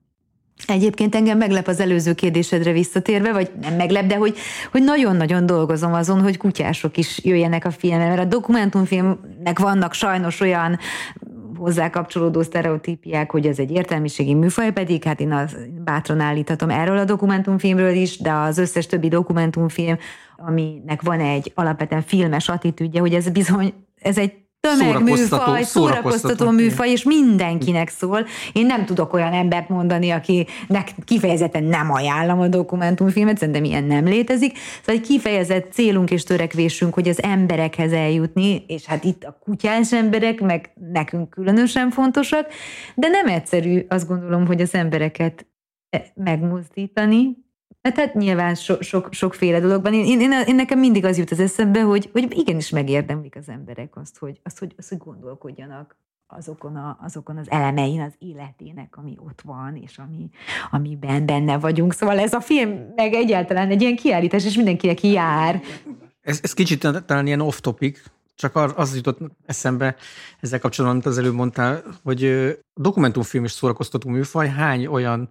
[0.67, 4.37] Egyébként engem meglep az előző kérdésedre visszatérve, vagy nem meglep, de hogy,
[4.71, 10.39] hogy nagyon-nagyon dolgozom azon, hogy kutyások is jöjjenek a filmre, mert a dokumentumfilmnek vannak sajnos
[10.39, 10.79] olyan
[11.57, 16.97] hozzá kapcsolódó sztereotípiák, hogy ez egy értelmiségi műfaj, pedig hát én az, bátran állíthatom erről
[16.97, 19.97] a dokumentumfilmről is, de az összes többi dokumentumfilm,
[20.37, 27.03] aminek van egy alapvetően filmes attitűdje, hogy ez bizony ez egy tömegműfaj, szórakoztató műfaj, és
[27.03, 28.25] mindenkinek szól.
[28.53, 34.05] Én nem tudok olyan embert mondani, akinek kifejezetten nem ajánlom a dokumentumfilmet, szerintem ilyen nem
[34.05, 34.57] létezik.
[34.79, 39.93] Szóval egy kifejezett célunk és törekvésünk, hogy az emberekhez eljutni, és hát itt a kutyás
[39.93, 42.47] emberek, meg nekünk különösen fontosak,
[42.95, 45.45] de nem egyszerű azt gondolom, hogy az embereket
[46.13, 47.37] megmozdítani,
[47.81, 49.93] mert hát nyilván so, sok, sokféle dologban.
[49.93, 53.95] Én, én, én, nekem mindig az jut az eszembe, hogy, hogy igenis megérdemlik az emberek
[53.95, 59.17] azt, hogy, azt, hogy, azt, hogy gondolkodjanak azokon, a, azokon az elemein az életének, ami
[59.19, 60.29] ott van, és ami,
[60.71, 61.93] amiben benne vagyunk.
[61.93, 65.61] Szóval ez a film meg egyáltalán egy ilyen kiállítás, és mindenkinek jár.
[66.21, 68.03] Ez, ez kicsit talán ilyen off-topic,
[68.35, 69.95] csak az jutott eszembe
[70.39, 75.29] ezzel kapcsolatban, amit az előbb mondtál, hogy dokumentumfilm és szórakoztató műfaj hány olyan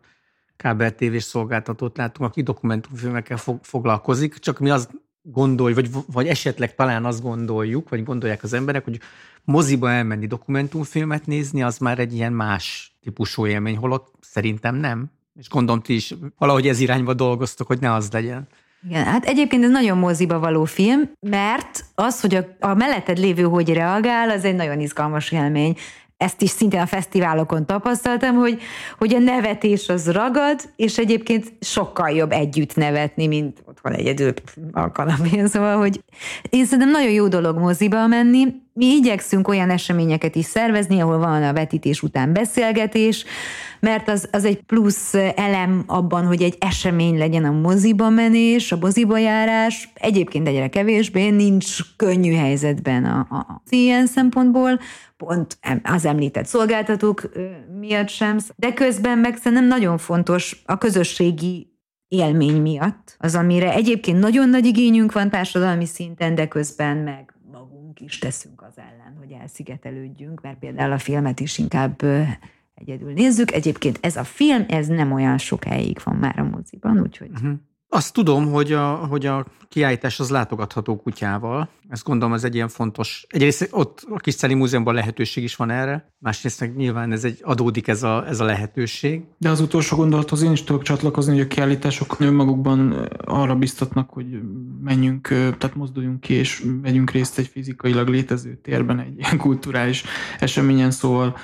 [0.60, 4.90] kábel tévés szolgáltatót láttunk, aki dokumentumfilmekkel fog, foglalkozik, csak mi azt
[5.22, 9.00] gondolj, vagy, vagy esetleg talán azt gondoljuk, vagy gondolják az emberek, hogy
[9.44, 15.10] moziba elmenni dokumentumfilmet nézni, az már egy ilyen más típusú élmény, holott szerintem nem.
[15.34, 18.48] És gondolom ti is valahogy ez irányba dolgoztok, hogy ne az legyen.
[18.88, 23.42] Igen, hát egyébként ez nagyon moziba való film, mert az, hogy a, a melletted lévő
[23.42, 25.76] hogy reagál, az egy nagyon izgalmas élmény
[26.20, 28.60] ezt is szintén a fesztiválokon tapasztaltam, hogy,
[28.98, 34.32] hogy a nevetés az ragad, és egyébként sokkal jobb együtt nevetni, mint otthon egyedül
[34.72, 35.46] a kanapén.
[35.46, 36.02] Szóval, hogy
[36.50, 38.44] én szerintem nagyon jó dolog moziba menni.
[38.72, 43.24] Mi igyekszünk olyan eseményeket is szervezni, ahol van a vetítés után beszélgetés,
[43.80, 48.76] mert az, az egy plusz elem abban, hogy egy esemény legyen a moziba menés, a
[48.80, 49.92] moziba járás.
[49.94, 54.80] Egyébként egyre kevésbé, nincs könnyű helyzetben a, a, a ilyen szempontból,
[55.16, 57.30] pont az említett szolgáltatók
[57.80, 61.69] miatt sem, de közben meg szerintem nagyon fontos a közösségi
[62.10, 68.00] élmény miatt, az, amire egyébként nagyon nagy igényünk van társadalmi szinten, de közben meg magunk
[68.00, 72.02] is teszünk az ellen, hogy elszigetelődjünk, mert például a filmet is inkább
[72.74, 73.52] egyedül nézzük.
[73.52, 77.30] Egyébként ez a film, ez nem olyan sokáig van már a moziban, úgyhogy...
[77.30, 77.52] Uh-huh.
[77.92, 81.68] Azt tudom, hogy a, hogy a kiállítás az látogatható kutyával.
[81.88, 83.26] Ezt gondolom, ez egy ilyen fontos.
[83.28, 87.38] Egyrészt ott a kis Celi Múzeumban lehetőség is van erre, másrészt meg nyilván ez egy
[87.42, 89.22] adódik ez a, ez a lehetőség.
[89.38, 94.40] De az utolsó gondolathoz én is tudok csatlakozni, hogy a kiállítások önmagukban arra biztatnak, hogy
[94.82, 100.04] menjünk, tehát mozduljunk ki, és vegyünk részt egy fizikailag létező térben, egy ilyen kulturális
[100.38, 101.36] eseményen, szóval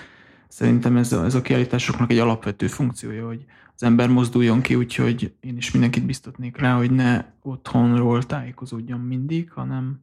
[0.49, 3.45] szerintem ez a, ez a kiállításoknak egy alapvető funkciója, hogy
[3.77, 9.51] az ember mozduljon ki, úgyhogy én is mindenkit biztatnék rá, hogy ne otthonról tájékozódjon mindig,
[9.51, 10.01] hanem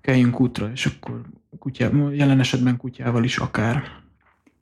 [0.00, 1.22] keljünk útra, és akkor
[1.58, 4.02] kutyá, jelen esetben kutyával is akár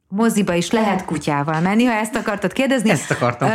[0.09, 2.91] moziba is lehet kutyával menni, ha ezt akartad kérdezni.
[2.91, 3.49] Ezt akartam.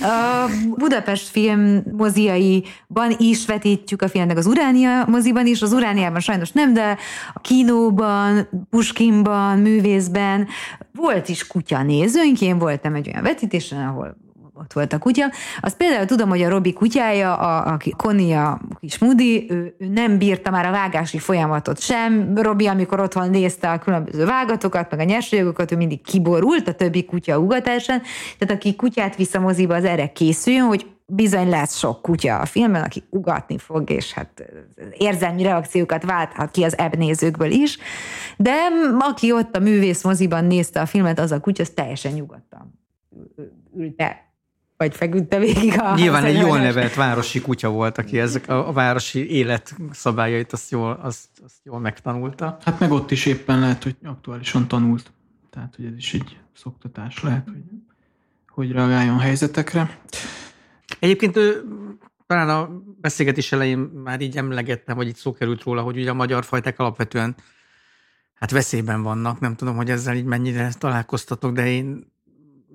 [0.00, 0.46] A
[0.76, 6.72] Budapest film moziaiban is vetítjük a filmnek az Uránia moziban is, az Urániában sajnos nem,
[6.72, 6.96] de
[7.34, 10.48] a kínóban, Puskinban, művészben
[10.92, 14.16] volt is kutya nézőnk, én voltam egy olyan vetítésen, ahol
[14.54, 15.30] ott volt a kutya.
[15.60, 19.88] Azt például tudom, hogy a Robi kutyája, a, a Connie, a kis Moody, ő, ő,
[19.88, 22.34] nem bírta már a vágási folyamatot sem.
[22.34, 27.04] Robi, amikor otthon nézte a különböző vágatokat, meg a nyersanyagоkat, ő mindig kiborult a többi
[27.04, 28.02] kutya ugatásán.
[28.38, 32.44] Tehát aki kutyát visz a moziba, az erre készüljön, hogy bizony lesz sok kutya a
[32.44, 34.44] filmben, aki ugatni fog, és hát
[34.90, 37.78] érzelmi reakciókat válthat ki az ebb nézőkből is,
[38.36, 38.54] de
[38.98, 42.82] aki ott a művész moziban nézte a filmet, az a kutya, az teljesen nyugodtan
[43.76, 44.23] ülte
[44.84, 48.72] vagy feküdte végig a Nyilván egy jól nevelt városi kutya volt, aki ezek a, a
[48.72, 52.56] városi élet szabályait azt jól, azt, azt jól megtanulta.
[52.64, 55.12] Hát meg ott is éppen lehet, hogy aktuálisan tanult.
[55.50, 57.62] Tehát, hogy ez is egy szoktatás lehet, hogy,
[58.48, 59.98] hogy reagáljon helyzetekre.
[60.98, 61.64] Egyébként ő,
[62.26, 62.70] talán a
[63.00, 66.78] beszélgetés elején már így emlegettem, vagy itt szó került róla, hogy ugye a magyar fajták
[66.78, 67.34] alapvetően
[68.34, 69.40] hát veszélyben vannak.
[69.40, 72.12] Nem tudom, hogy ezzel így mennyire találkoztatok, de én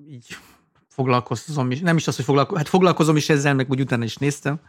[0.08, 0.36] így
[1.00, 4.16] foglalkozom is, nem is az, hogy foglalkozom, hát foglalkozom is ezzel, meg úgy utána is
[4.16, 4.60] néztem,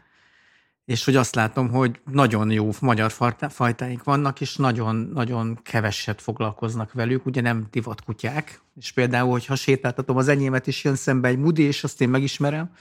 [0.86, 3.12] és hogy azt látom, hogy nagyon jó magyar
[3.50, 10.18] fajtáink vannak, és nagyon-nagyon keveset foglalkoznak velük, ugye nem divat kutyák, és például, hogyha sétáltatom
[10.18, 12.72] az enyémet, és jön szembe egy mudi, és azt én megismerem,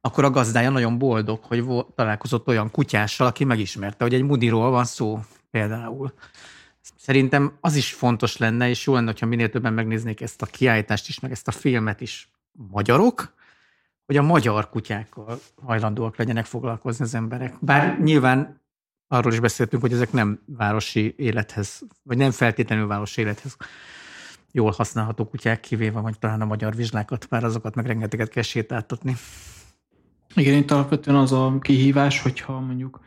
[0.00, 1.64] akkor a gazdája nagyon boldog, hogy
[1.94, 5.20] találkozott olyan kutyással, aki megismerte, hogy egy mudiról van szó
[5.50, 6.12] például.
[6.96, 11.08] Szerintem az is fontos lenne, és jó lenne, ha minél többen megnéznék ezt a kiállítást
[11.08, 13.34] is, meg ezt a filmet is magyarok,
[14.06, 17.54] hogy a magyar kutyákkal hajlandóak legyenek foglalkozni az emberek.
[17.60, 18.60] Bár nyilván
[19.08, 23.56] arról is beszéltünk, hogy ezek nem városi élethez, vagy nem feltétlenül városi élethez
[24.52, 29.16] jól használható kutyák, kivéve vagy talán a magyar vizslákat, bár azokat meg rengeteget kell sétáltatni.
[30.34, 33.00] Igen, itt alapvetően az a kihívás, hogyha mondjuk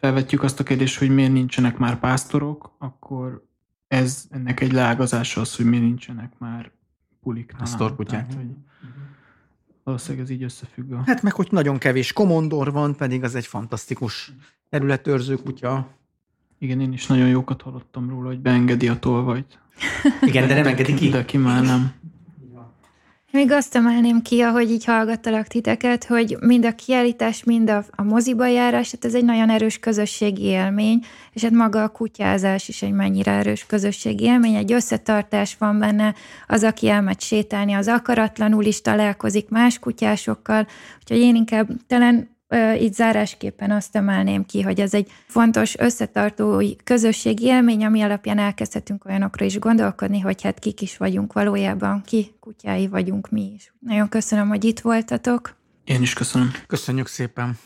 [0.00, 3.44] felvetjük azt a kérdést, hogy miért nincsenek már pásztorok, akkor
[3.88, 6.70] ez ennek egy leágazása az, hogy miért nincsenek már
[7.24, 7.54] pulik.
[7.58, 8.32] Pásztorkutyák.
[8.34, 8.46] hogy
[9.84, 10.92] valószínűleg ez így összefügg.
[10.92, 11.02] A...
[11.06, 14.32] Hát meg, hogy nagyon kevés komondor van, pedig az egy fantasztikus
[14.68, 15.88] területőrző kutya.
[16.58, 19.58] Igen, én is nagyon jókat hallottam róla, hogy beengedi a tolvajt.
[20.20, 21.08] Igen, de nem engedi ki.
[21.08, 21.92] De ki már nem.
[23.34, 28.02] Még azt emelném ki, ahogy így hallgattalak titeket, hogy mind a kiállítás, mind a, a
[28.02, 32.82] moziba járás, hát ez egy nagyon erős közösségi élmény, és hát maga a kutyázás is
[32.82, 36.14] egy mennyire erős közösségi élmény, egy összetartás van benne,
[36.46, 40.66] az, aki elmegy sétálni, az akaratlanul is találkozik más kutyásokkal,
[41.00, 42.33] úgyhogy én inkább talán
[42.80, 49.04] így zárásképpen azt emelném ki, hogy ez egy fontos összetartó közösségi élmény, ami alapján elkezdhetünk
[49.04, 53.72] olyanokra is gondolkodni, hogy hát kik is vagyunk valójában, ki kutyái vagyunk mi is.
[53.78, 55.56] Nagyon köszönöm, hogy itt voltatok.
[55.84, 56.50] Én is köszönöm.
[56.66, 57.58] Köszönjük szépen.